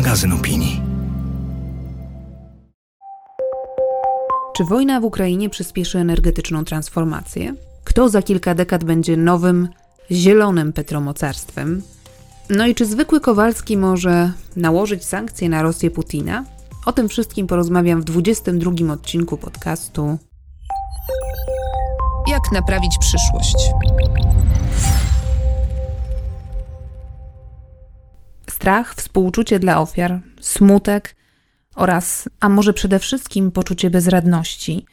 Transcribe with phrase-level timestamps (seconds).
[0.00, 0.82] magazyn opinii.
[4.56, 7.54] Czy wojna w Ukrainie przyspieszy energetyczną transformację?
[7.84, 9.68] Kto za kilka dekad będzie nowym,
[10.10, 11.82] zielonym petromocarstwem?
[12.50, 16.44] No i czy zwykły Kowalski może nałożyć sankcje na Rosję Putina?
[16.86, 20.18] O tym wszystkim porozmawiam w 22 odcinku podcastu
[22.26, 23.56] Jak naprawić przyszłość?
[28.60, 31.16] Strach, współczucie dla ofiar, smutek
[31.74, 34.86] oraz, a może przede wszystkim poczucie bezradności.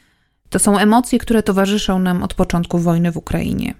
[0.50, 3.74] To są emocje, które towarzyszą nam od początku wojny w Ukrainie.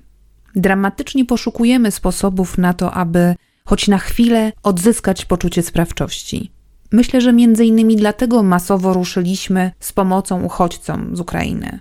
[0.56, 6.52] Dramatycznie poszukujemy sposobów na to, aby choć na chwilę odzyskać poczucie sprawczości.
[6.92, 11.80] Myślę, że między innymi dlatego masowo ruszyliśmy z pomocą uchodźcom z Ukrainy.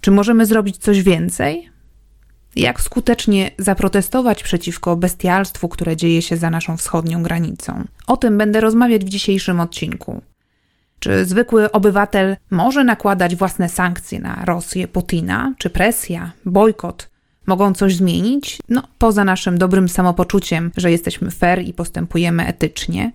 [0.00, 1.70] Czy możemy zrobić coś więcej?
[2.56, 7.84] Jak skutecznie zaprotestować przeciwko bestialstwu, które dzieje się za naszą wschodnią granicą?
[8.06, 10.22] O tym będę rozmawiać w dzisiejszym odcinku.
[10.98, 15.54] Czy zwykły obywatel może nakładać własne sankcje na Rosję Putina?
[15.58, 17.10] Czy presja, bojkot
[17.46, 18.58] mogą coś zmienić?
[18.68, 23.12] No, poza naszym dobrym samopoczuciem, że jesteśmy fair i postępujemy etycznie.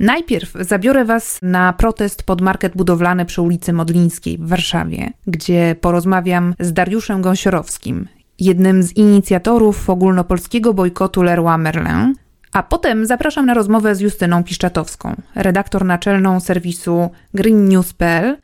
[0.00, 6.54] Najpierw zabiorę Was na protest pod market budowlany przy ulicy Modlińskiej w Warszawie, gdzie porozmawiam
[6.60, 8.08] z Dariuszem Gąsiorowskim,
[8.38, 12.14] jednym z inicjatorów ogólnopolskiego bojkotu Leroy Merlin,
[12.52, 18.36] a potem zapraszam na rozmowę z Justyną Piszczatowską, redaktor naczelną serwisu greennews.pl,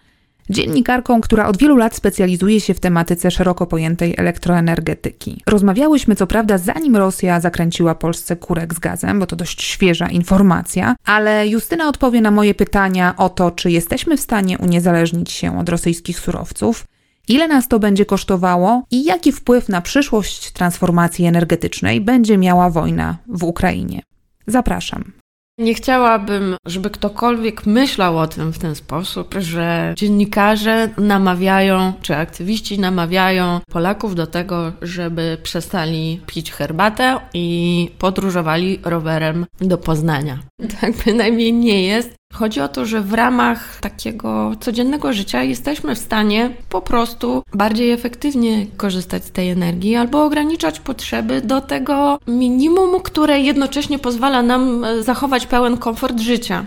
[0.50, 5.42] dziennikarką, która od wielu lat specjalizuje się w tematyce szeroko pojętej elektroenergetyki.
[5.46, 10.94] Rozmawiałyśmy co prawda zanim Rosja zakręciła Polsce kurek z gazem, bo to dość świeża informacja,
[11.04, 15.68] ale Justyna odpowie na moje pytania o to, czy jesteśmy w stanie uniezależnić się od
[15.68, 16.84] rosyjskich surowców,
[17.28, 23.18] ile nas to będzie kosztowało i jaki wpływ na przyszłość transformacji energetycznej będzie miała wojna
[23.28, 24.02] w Ukrainie.
[24.46, 25.12] Zapraszam.
[25.58, 32.78] Nie chciałabym, żeby ktokolwiek myślał o tym w ten sposób, że dziennikarze namawiają, czy aktywiści
[32.78, 40.38] namawiają Polaków do tego, żeby przestali pić herbatę i podróżowali rowerem do Poznania.
[40.80, 42.14] Tak bynajmniej nie jest.
[42.32, 47.90] Chodzi o to, że w ramach takiego codziennego życia jesteśmy w stanie po prostu bardziej
[47.90, 54.84] efektywnie korzystać z tej energii albo ograniczać potrzeby do tego minimum, które jednocześnie pozwala nam
[54.84, 56.66] e, zachować pełen komfort życia.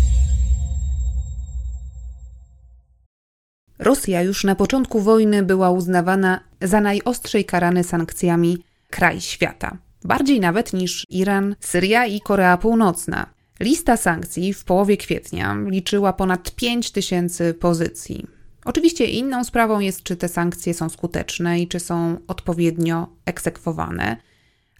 [3.81, 9.77] Rosja już na początku wojny była uznawana za najostrzej karany sankcjami kraj świata.
[10.03, 13.25] Bardziej nawet niż Iran, Syria i Korea Północna.
[13.59, 18.27] Lista sankcji w połowie kwietnia liczyła ponad 5 tysięcy pozycji.
[18.65, 24.17] Oczywiście inną sprawą jest, czy te sankcje są skuteczne i czy są odpowiednio egzekwowane,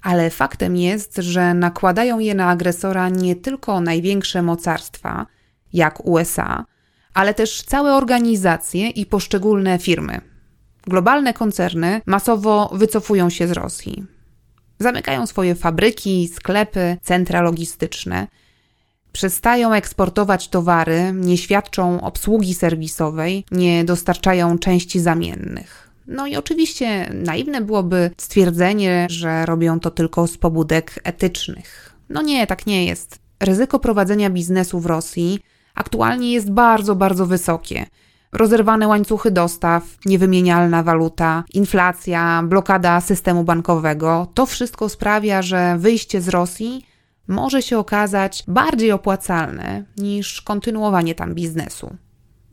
[0.02, 5.28] ale faktem jest, że nakładają je na agresora nie tylko największe mocarstwa,
[5.74, 6.66] jak USA,
[7.14, 10.22] ale też całe organizacje i poszczególne firmy.
[10.88, 14.06] Globalne koncerny masowo wycofują się z Rosji.
[14.80, 18.28] Zamykają swoje fabryki, sklepy, centra logistyczne.
[19.12, 25.90] Przestają eksportować towary, nie świadczą obsługi serwisowej, nie dostarczają części zamiennych.
[26.08, 31.96] No i oczywiście naiwne byłoby stwierdzenie, że robią to tylko z pobudek etycznych.
[32.10, 33.20] No nie, tak nie jest.
[33.40, 35.40] Ryzyko prowadzenia biznesu w Rosji
[35.76, 37.86] aktualnie jest bardzo, bardzo wysokie.
[38.32, 46.30] Rozerwane łańcuchy dostaw, niewymienialna waluta, inflacja, blokada systemu bankowego to wszystko sprawia, że wyjście z
[46.30, 46.86] Rosji
[47.28, 51.96] może się okazać bardziej opłacalne niż kontynuowanie tam biznesu.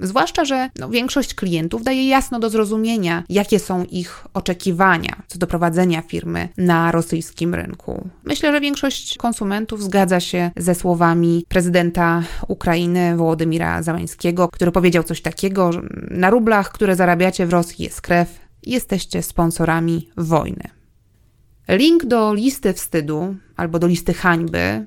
[0.01, 5.47] Zwłaszcza, że no, większość klientów daje jasno do zrozumienia, jakie są ich oczekiwania co do
[5.47, 8.09] prowadzenia firmy na rosyjskim rynku.
[8.25, 15.23] Myślę, że większość konsumentów zgadza się ze słowami prezydenta Ukrainy Wołodymira Załańskiego, który powiedział coś
[15.23, 20.65] takiego, że na rublach, które zarabiacie w Rosji jest krew, jesteście sponsorami wojny.
[21.69, 24.87] Link do listy wstydu albo do listy hańby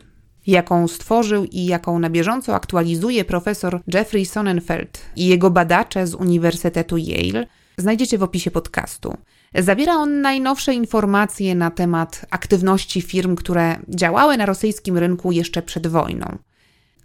[0.52, 6.98] jaką stworzył i jaką na bieżąco aktualizuje profesor Jeffrey Sonnenfeld i jego badacze z Uniwersytetu
[6.98, 9.18] Yale, znajdziecie w opisie podcastu.
[9.56, 15.88] Zawiera on najnowsze informacje na temat aktywności firm, które działały na rosyjskim rynku jeszcze przed
[15.88, 16.38] wojną.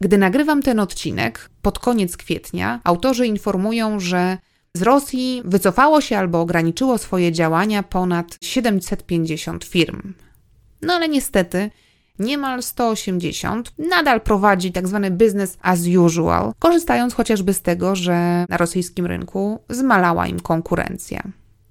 [0.00, 4.38] Gdy nagrywam ten odcinek, pod koniec kwietnia, autorzy informują, że
[4.74, 10.14] z Rosji wycofało się albo ograniczyło swoje działania ponad 750 firm.
[10.82, 11.70] No ale niestety,
[12.18, 15.00] niemal 180 nadal prowadzi tzw.
[15.02, 21.22] Tak business as usual, korzystając chociażby z tego, że na rosyjskim rynku zmalała im konkurencja.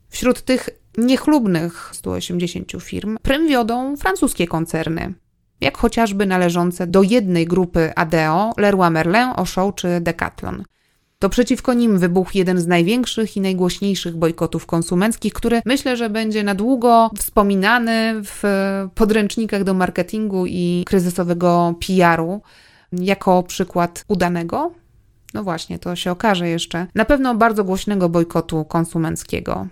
[0.10, 5.14] Wśród tych niechlubnych 180 firm prym wiodą francuskie koncerny,
[5.62, 10.64] jak chociażby należące do jednej grupy ADO, Leroy Merlin, Auchan czy Decathlon.
[11.26, 16.44] To przeciwko nim wybuchł jeden z największych i najgłośniejszych bojkotów konsumenckich, który myślę, że będzie
[16.44, 18.44] na długo wspominany w
[18.96, 22.42] podręcznikach do marketingu i kryzysowego PR-u
[22.92, 24.72] jako przykład udanego.
[25.34, 26.88] No właśnie, to się okaże jeszcze.
[26.96, 29.68] Na pewno bardzo głośnego bojkotu konsumenckiego.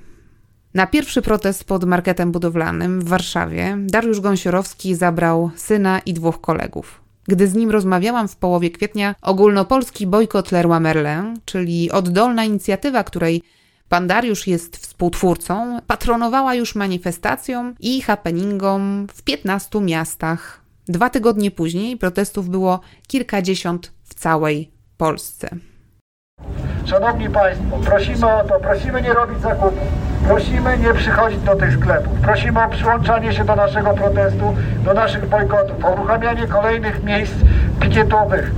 [0.73, 7.02] Na pierwszy protest pod marketem budowlanym w Warszawie Dariusz Gąsiorowski zabrał syna i dwóch kolegów.
[7.28, 13.44] Gdy z nim rozmawiałam w połowie kwietnia, ogólnopolski bojkot Leroy Merlin, czyli oddolna inicjatywa, której
[13.90, 20.62] pan Dariusz jest współtwórcą, patronowała już manifestacjom i happeningom w 15 miastach.
[20.88, 25.50] Dwa tygodnie później protestów było kilkadziesiąt w całej Polsce.
[26.85, 29.88] Szanowni Państwo, prosimy o to, prosimy nie robić zakupów,
[30.27, 35.30] prosimy nie przychodzić do tych sklepów, prosimy o przyłączanie się do naszego protestu, do naszych
[35.30, 37.33] bojkotów, o uruchamianie kolejnych miejsc
[37.80, 38.51] pikietowych.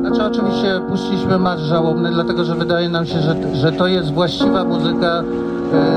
[0.00, 4.64] Znaczy oczywiście puściliśmy marsz żałobny, dlatego że wydaje nam się, że, że to jest właściwa
[4.64, 5.22] muzyka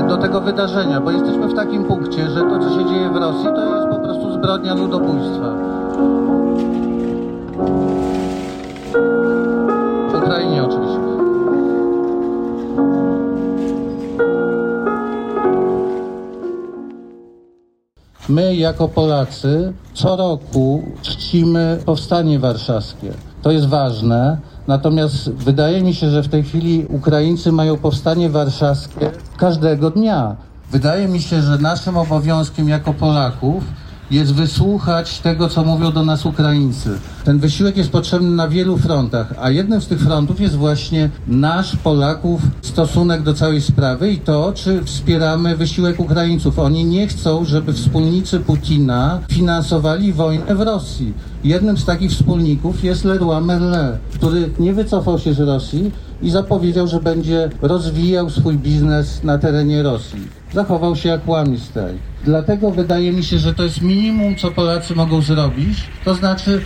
[0.08, 3.46] do tego wydarzenia, bo jesteśmy w takim punkcie, że to, co się dzieje w Rosji,
[3.46, 5.54] to jest po prostu zbrodnia ludobójstwa.
[10.10, 10.98] W Ukrainie oczywiście.
[18.28, 23.12] My jako Polacy co roku czcimy powstanie warszawskie.
[23.42, 24.38] To jest ważne.
[24.68, 30.36] Natomiast wydaje mi się, że w tej chwili Ukraińcy mają powstanie warszawskie każdego dnia.
[30.70, 33.64] Wydaje mi się, że naszym obowiązkiem jako Polaków
[34.10, 36.98] jest wysłuchać tego, co mówią do nas Ukraińcy.
[37.24, 41.76] Ten wysiłek jest potrzebny na wielu frontach, a jednym z tych frontów jest właśnie nasz,
[41.76, 46.58] Polaków, stosunek do całej sprawy i to, czy wspieramy wysiłek Ukraińców.
[46.58, 51.14] Oni nie chcą, żeby wspólnicy Putina finansowali wojnę w Rosji.
[51.44, 55.90] Jednym z takich wspólników jest Leroy Merlin, który nie wycofał się z Rosji
[56.22, 60.37] i zapowiedział, że będzie rozwijał swój biznes na terenie Rosji.
[60.52, 61.98] Zachował się jak łamistaj.
[62.24, 65.78] Dlatego wydaje mi się, że to jest minimum, co Polacy mogą zrobić.
[66.04, 66.60] To znaczy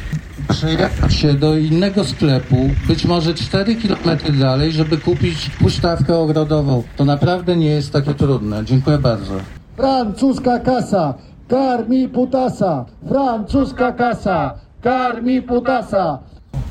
[0.48, 6.82] przejechać się do innego sklepu, być może 4 km dalej, żeby kupić pusztawkę ogrodową.
[6.96, 8.64] To naprawdę nie jest takie trudne.
[8.64, 9.32] Dziękuję bardzo.
[9.76, 11.14] Francuska kasa,
[11.48, 16.18] karmi putasa, francuska kasa, karmi putasa.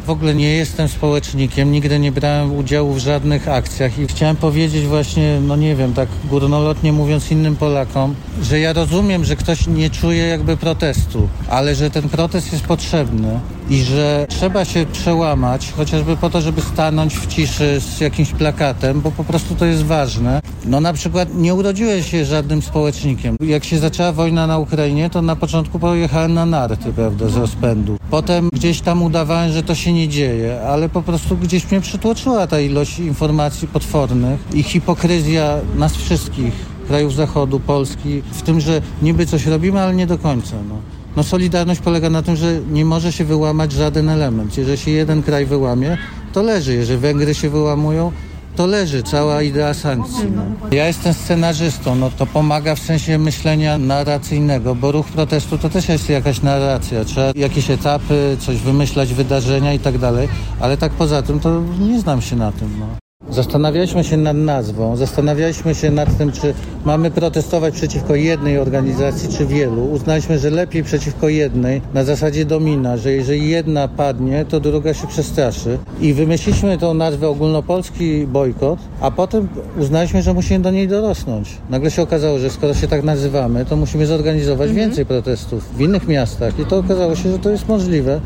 [0.05, 4.85] W ogóle nie jestem społecznikiem, nigdy nie brałem udziału w żadnych akcjach i chciałem powiedzieć
[4.85, 9.89] właśnie, no nie wiem, tak górnolotnie mówiąc innym Polakom, że ja rozumiem, że ktoś nie
[9.89, 13.39] czuje jakby protestu, ale że ten protest jest potrzebny
[13.71, 19.01] i że trzeba się przełamać, chociażby po to, żeby stanąć w ciszy z jakimś plakatem,
[19.01, 20.41] bo po prostu to jest ważne.
[20.65, 23.35] No na przykład nie urodziłem się żadnym społecznikiem.
[23.39, 27.97] Jak się zaczęła wojna na Ukrainie, to na początku pojechałem na narty, prawda, z rozpędu.
[28.09, 32.47] Potem gdzieś tam udawałem, że to się nie dzieje, ale po prostu gdzieś mnie przytłoczyła
[32.47, 36.53] ta ilość informacji potwornych i hipokryzja nas wszystkich,
[36.87, 40.55] krajów Zachodu, Polski, w tym, że niby coś robimy, ale nie do końca.
[40.69, 41.00] No.
[41.15, 44.57] No solidarność polega na tym, że nie może się wyłamać żaden element.
[44.57, 45.97] Jeżeli się jeden kraj wyłamie,
[46.33, 46.73] to leży.
[46.73, 48.11] Jeżeli Węgry się wyłamują,
[48.55, 50.31] to leży cała idea sankcji.
[50.35, 50.43] No.
[50.71, 55.89] Ja jestem scenarzystą, no to pomaga w sensie myślenia narracyjnego, bo ruch protestu to też
[55.89, 57.05] jest jakaś narracja.
[57.05, 60.27] Trzeba jakieś etapy, coś wymyślać, wydarzenia i tak dalej,
[60.59, 62.79] ale tak poza tym to nie znam się na tym.
[62.79, 63.00] No.
[63.31, 66.53] Zastanawialiśmy się nad nazwą, zastanawialiśmy się nad tym, czy
[66.85, 69.83] mamy protestować przeciwko jednej organizacji, czy wielu.
[69.85, 75.07] Uznaliśmy, że lepiej przeciwko jednej, na zasadzie domina, że jeżeli jedna padnie, to druga się
[75.07, 75.77] przestraszy.
[76.01, 79.47] I wymyśliliśmy tą nazwę ogólnopolski bojkot, a potem
[79.79, 81.57] uznaliśmy, że musimy do niej dorosnąć.
[81.69, 84.87] Nagle się okazało, że skoro się tak nazywamy, to musimy zorganizować Mhm.
[84.87, 86.59] więcej protestów w innych miastach.
[86.59, 88.21] I to okazało się, że to jest możliwe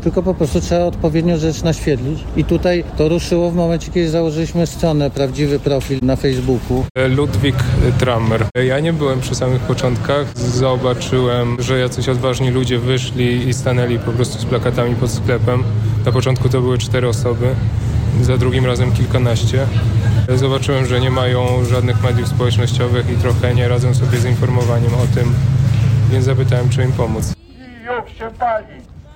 [0.00, 2.24] tylko po prostu trzeba odpowiednio rzecz naświetlić.
[2.36, 6.84] I tutaj to ruszyło w momencie, kiedy założyliśmy stronę, prawdziwy profil na Facebooku.
[7.08, 7.56] Ludwik
[7.98, 8.46] Trammer.
[8.66, 10.38] Ja nie byłem przy samych początkach.
[10.38, 15.64] Zobaczyłem, że jacyś odważni ludzie wyszli i stanęli po prostu z plakatami pod sklepem.
[16.04, 17.54] Na początku to były cztery osoby,
[18.22, 19.66] za drugim razem kilkanaście.
[20.34, 25.14] Zobaczyłem, że nie mają żadnych mediów społecznościowych i trochę nie radzą sobie z informowaniem o
[25.14, 25.34] tym,
[26.10, 27.32] więc zapytałem, czy im pomóc.
[27.34, 28.66] Kijów się pali,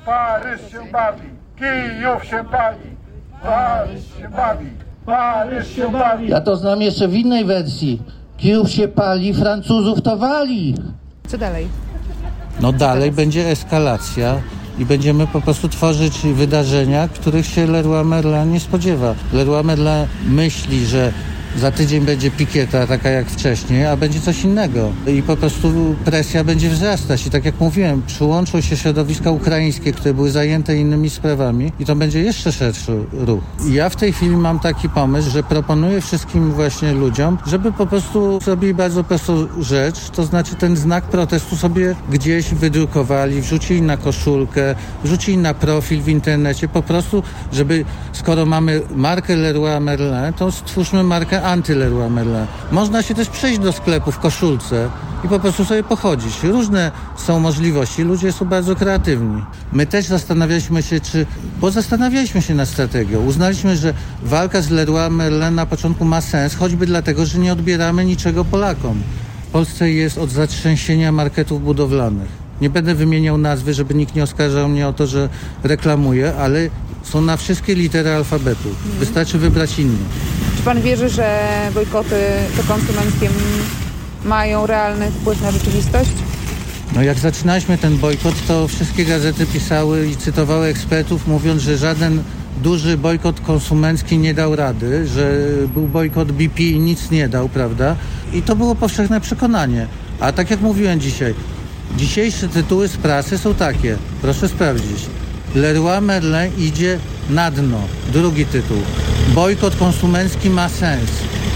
[0.07, 2.91] Paryż się bawi, Kijów się pali,
[3.43, 4.67] Paryż się bawi,
[5.07, 6.29] Paryż się bawi.
[6.29, 8.03] Ja to znam jeszcze w innej wersji.
[8.37, 10.75] Kijów się pali, Francuzów to wali.
[11.29, 11.69] Co dalej?
[12.61, 14.41] No dalej będzie eskalacja
[14.79, 19.15] i będziemy po prostu tworzyć wydarzenia, których się Leroy Merlin nie spodziewa.
[19.33, 21.13] Leroy Merlin myśli, że
[21.57, 24.93] za tydzień będzie pikieta taka jak wcześniej, a będzie coś innego.
[25.07, 27.27] I po prostu presja będzie wzrastać.
[27.27, 31.97] I tak jak mówiłem, przyłączą się środowiska ukraińskie, które były zajęte innymi sprawami i to
[31.97, 33.43] będzie jeszcze szerszy ruch.
[33.69, 37.87] I ja w tej chwili mam taki pomysł, że proponuję wszystkim właśnie ludziom, żeby po
[37.87, 43.97] prostu zrobili bardzo prostą rzecz, to znaczy ten znak protestu sobie gdzieś wydrukowali, wrzucili na
[43.97, 50.53] koszulkę, wrzucili na profil w internecie, po prostu, żeby skoro mamy markę Leroy Merlin, to
[50.53, 52.47] stwórzmy markę anty-Leroy Merlin.
[52.73, 54.89] Można się też przejść do sklepu w koszulce
[55.25, 56.43] i po prostu sobie pochodzić.
[56.43, 59.43] Różne są możliwości, ludzie są bardzo kreatywni.
[59.73, 61.27] My też zastanawialiśmy się, czy...
[61.61, 63.25] Bo zastanawialiśmy się nad strategią.
[63.25, 68.05] Uznaliśmy, że walka z Leroy Merlin na początku ma sens, choćby dlatego, że nie odbieramy
[68.05, 69.03] niczego Polakom.
[69.49, 72.29] W Polsce jest od zatrzęsienia marketów budowlanych.
[72.61, 75.29] Nie będę wymieniał nazwy, żeby nikt nie oskarżał mnie o to, że
[75.63, 76.69] reklamuję, ale
[77.03, 78.69] są na wszystkie litery alfabetu.
[78.99, 79.99] Wystarczy wybrać inny.
[80.65, 81.41] Pan wierzy, że
[81.75, 82.17] bojkoty
[82.57, 83.31] te konsumenckie
[84.25, 86.11] mają realny wpływ na rzeczywistość?
[86.95, 92.23] No jak zaczynaliśmy ten bojkot, to wszystkie gazety pisały i cytowały ekspertów, mówiąc, że żaden
[92.63, 95.41] duży bojkot konsumencki nie dał rady, że
[95.75, 97.97] był bojkot BP i nic nie dał, prawda?
[98.33, 99.87] I to było powszechne przekonanie.
[100.21, 101.35] A tak jak mówiłem dzisiaj,
[101.97, 105.07] dzisiejsze tytuły z prasy są takie, proszę sprawdzić.
[105.55, 106.99] Leroy Merlin idzie
[107.31, 107.81] na dno.
[108.13, 108.77] Drugi tytuł.
[109.35, 111.11] Bojkot konsumencki ma sens.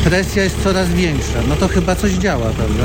[0.04, 1.38] Presja jest coraz większa.
[1.48, 2.84] No to chyba coś działa, prawda?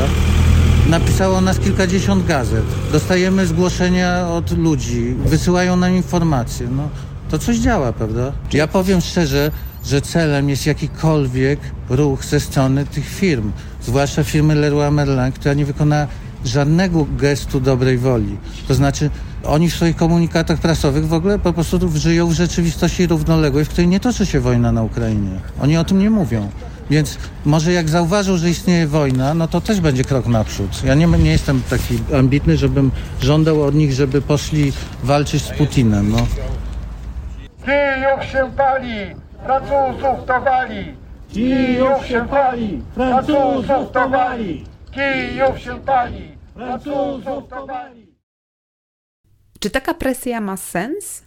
[0.90, 2.64] Napisało nas kilkadziesiąt gazet.
[2.92, 6.68] Dostajemy zgłoszenia od ludzi, wysyłają nam informacje.
[6.68, 6.90] No,
[7.30, 8.32] to coś działa, prawda?
[8.54, 9.52] Ja powiem szczerze,
[9.86, 13.52] że celem jest jakikolwiek ruch ze strony tych firm,
[13.82, 16.08] zwłaszcza firmy Leroy Merlin, która nie wykona
[16.46, 18.38] żadnego gestu dobrej woli.
[18.68, 19.10] To znaczy,
[19.44, 23.88] oni w swoich komunikatach prasowych w ogóle po prostu żyją w rzeczywistości równoległej, w której
[23.88, 25.40] nie toczy się wojna na Ukrainie.
[25.62, 26.50] Oni o tym nie mówią.
[26.90, 30.84] Więc może jak zauważył, że istnieje wojna, no to też będzie krok naprzód.
[30.84, 34.74] Ja nie, nie jestem taki ambitny, żebym żądał od nich, żeby poszli
[35.04, 36.12] walczyć z Putinem.
[36.12, 36.28] No.
[37.66, 40.96] Kijów się pali, Francuzów to wali.
[41.30, 44.66] Kijów się pali, Francuzów to wali.
[44.92, 48.03] Kijów się pali, Francuzów to wali.
[49.64, 51.24] Czy taka presja ma sens?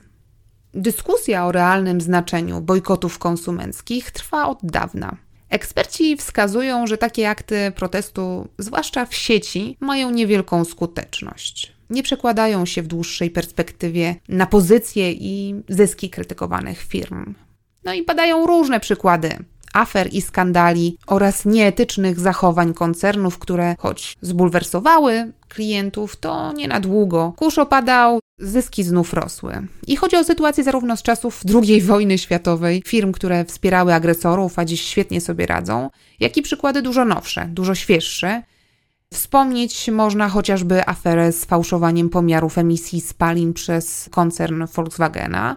[0.74, 5.16] Dyskusja o realnym znaczeniu bojkotów konsumenckich trwa od dawna.
[5.48, 11.72] Eksperci wskazują, że takie akty protestu, zwłaszcza w sieci, mają niewielką skuteczność.
[11.90, 17.34] Nie przekładają się w dłuższej perspektywie na pozycje i zyski krytykowanych firm.
[17.84, 19.38] No i padają różne przykłady
[19.76, 27.32] afer i skandali oraz nieetycznych zachowań koncernów, które choć zbulwersowały klientów, to nie na długo.
[27.36, 29.66] Kurz opadał, zyski znów rosły.
[29.86, 34.64] I chodzi o sytuację zarówno z czasów II wojny światowej, firm, które wspierały agresorów, a
[34.64, 35.90] dziś świetnie sobie radzą,
[36.20, 38.42] jak i przykłady dużo nowsze, dużo świeższe.
[39.12, 45.56] Wspomnieć można chociażby aferę z fałszowaniem pomiarów emisji spalin przez koncern Volkswagena.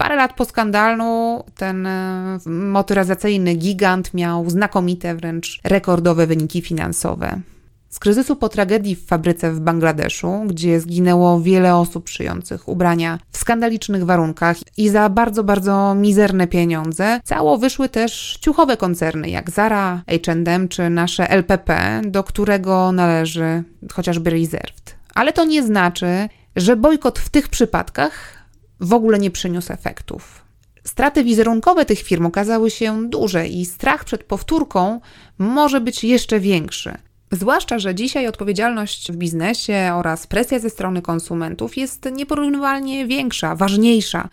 [0.00, 7.40] Parę lat po skandalu ten e, motoryzacyjny gigant miał znakomite, wręcz rekordowe wyniki finansowe.
[7.88, 13.36] Z kryzysu po tragedii w fabryce w Bangladeszu, gdzie zginęło wiele osób szyjących ubrania w
[13.36, 20.02] skandalicznych warunkach i za bardzo, bardzo mizerne pieniądze, cało wyszły też ciuchowe koncerny jak Zara,
[20.26, 24.96] H&M czy nasze LPP, do którego należy chociażby Reserved.
[25.14, 28.39] Ale to nie znaczy, że bojkot w tych przypadkach
[28.80, 30.44] w ogóle nie przyniósł efektów.
[30.84, 35.00] Straty wizerunkowe tych firm okazały się duże i strach przed powtórką
[35.38, 36.94] może być jeszcze większy.
[37.32, 44.28] Zwłaszcza, że dzisiaj odpowiedzialność w biznesie oraz presja ze strony konsumentów jest nieporównywalnie większa, ważniejsza.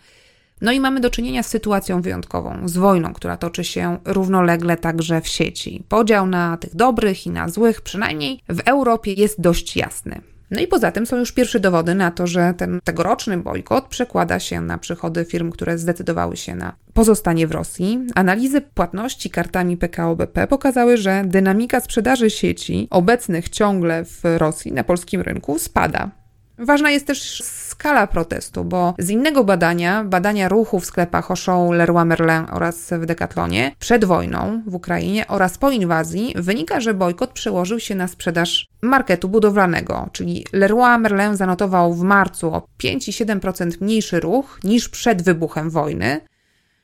[0.60, 5.20] No i mamy do czynienia z sytuacją wyjątkową, z wojną, która toczy się równolegle także
[5.20, 5.82] w sieci.
[5.88, 10.20] Podział na tych dobrych i na złych, przynajmniej w Europie, jest dość jasny.
[10.50, 14.40] No i poza tym są już pierwsze dowody na to, że ten tegoroczny bojkot przekłada
[14.40, 18.06] się na przychody firm, które zdecydowały się na pozostanie w Rosji.
[18.14, 24.84] Analizy płatności kartami PKO BP pokazały, że dynamika sprzedaży sieci obecnych ciągle w Rosji na
[24.84, 26.10] polskim rynku spada.
[26.58, 32.04] Ważna jest też skala protestu, bo z innego badania, badania ruchu w sklepach Auchan, Leroy
[32.04, 37.80] Merlin oraz w Decathlonie przed wojną w Ukrainie oraz po inwazji wynika, że bojkot przełożył
[37.80, 44.60] się na sprzedaż marketu budowlanego, czyli Leroy Merlin zanotował w marcu o 5,7% mniejszy ruch
[44.64, 46.20] niż przed wybuchem wojny,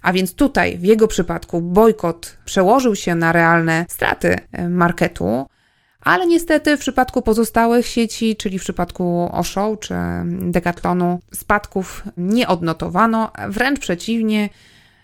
[0.02, 5.46] a więc tutaj w jego przypadku bojkot przełożył się na realne straty e, marketu,
[6.04, 9.94] ale niestety w przypadku pozostałych sieci, czyli w przypadku Osho czy
[10.24, 14.48] Decathlonu, spadków nie odnotowano, wręcz przeciwnie,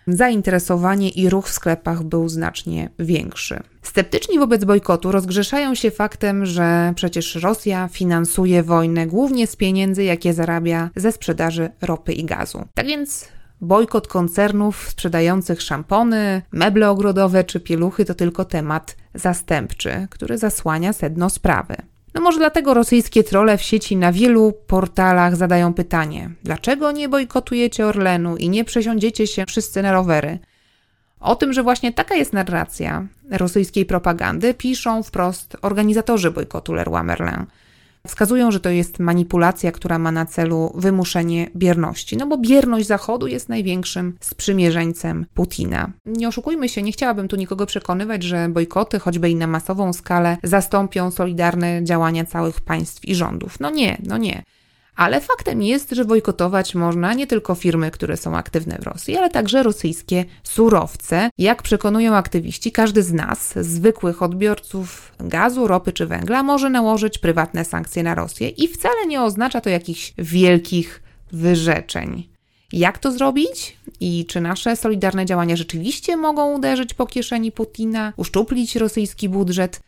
[0.07, 3.61] zainteresowanie i ruch w sklepach był znacznie większy.
[3.83, 10.33] Sceptyczni wobec bojkotu rozgrzeszają się faktem, że przecież Rosja finansuje wojnę głównie z pieniędzy, jakie
[10.33, 12.65] zarabia ze sprzedaży ropy i gazu.
[12.75, 13.29] Tak więc
[13.61, 21.31] bojkot koncernów sprzedających szampony, meble ogrodowe czy pieluchy to tylko temat zastępczy, który zasłania sedno
[21.31, 21.77] sprawy.
[22.15, 27.87] No może dlatego rosyjskie trole w sieci na wielu portalach zadają pytanie: dlaczego nie bojkotujecie
[27.87, 30.39] Orlenu i nie przesiądziecie się wszyscy na rowery?
[31.21, 37.47] O tym, że właśnie taka jest narracja rosyjskiej propagandy, piszą wprost organizatorzy bojkotu Leroy Merlin.
[38.07, 43.27] Wskazują, że to jest manipulacja, która ma na celu wymuszenie bierności, no bo bierność Zachodu
[43.27, 45.93] jest największym sprzymierzeńcem Putina.
[46.07, 50.37] Nie oszukujmy się, nie chciałabym tu nikogo przekonywać, że bojkoty, choćby i na masową skalę,
[50.43, 53.61] zastąpią solidarne działania całych państw i rządów.
[53.61, 54.43] No nie, no nie.
[54.97, 59.31] Ale faktem jest, że bojkotować można nie tylko firmy, które są aktywne w Rosji, ale
[59.31, 61.31] także rosyjskie surowce.
[61.39, 67.65] Jak przekonują aktywiści, każdy z nas, zwykłych odbiorców gazu, ropy czy węgla, może nałożyć prywatne
[67.65, 72.31] sankcje na Rosję i wcale nie oznacza to jakichś wielkich wyrzeczeń.
[72.73, 73.77] Jak to zrobić?
[74.01, 79.81] I czy nasze solidarne działania rzeczywiście mogą uderzyć po kieszeni Putina, uszczuplić rosyjski budżet?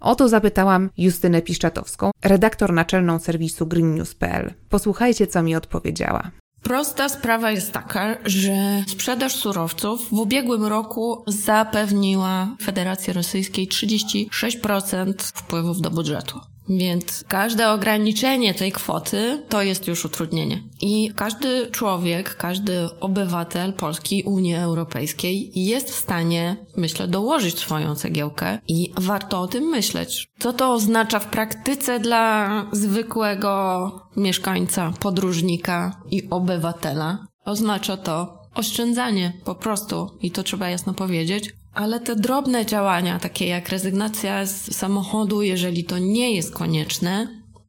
[0.00, 4.54] O to zapytałam Justynę Piszczatowską, redaktor naczelną serwisu greennews.pl.
[4.68, 6.30] Posłuchajcie, co mi odpowiedziała.
[6.62, 15.80] Prosta sprawa jest taka, że sprzedaż surowców w ubiegłym roku zapewniła Federacji Rosyjskiej 36% wpływów
[15.80, 16.40] do budżetu.
[16.68, 20.62] Więc każde ograniczenie tej kwoty to jest już utrudnienie.
[20.80, 28.58] I każdy człowiek, każdy obywatel Polski, Unii Europejskiej jest w stanie, myślę, dołożyć swoją cegiełkę
[28.68, 30.28] i warto o tym myśleć.
[30.38, 37.26] Co to oznacza w praktyce dla zwykłego mieszkańca, podróżnika i obywatela?
[37.44, 43.46] Oznacza to oszczędzanie po prostu i to trzeba jasno powiedzieć, ale te drobne działania, takie
[43.46, 47.28] jak rezygnacja z samochodu, jeżeli to nie jest konieczne,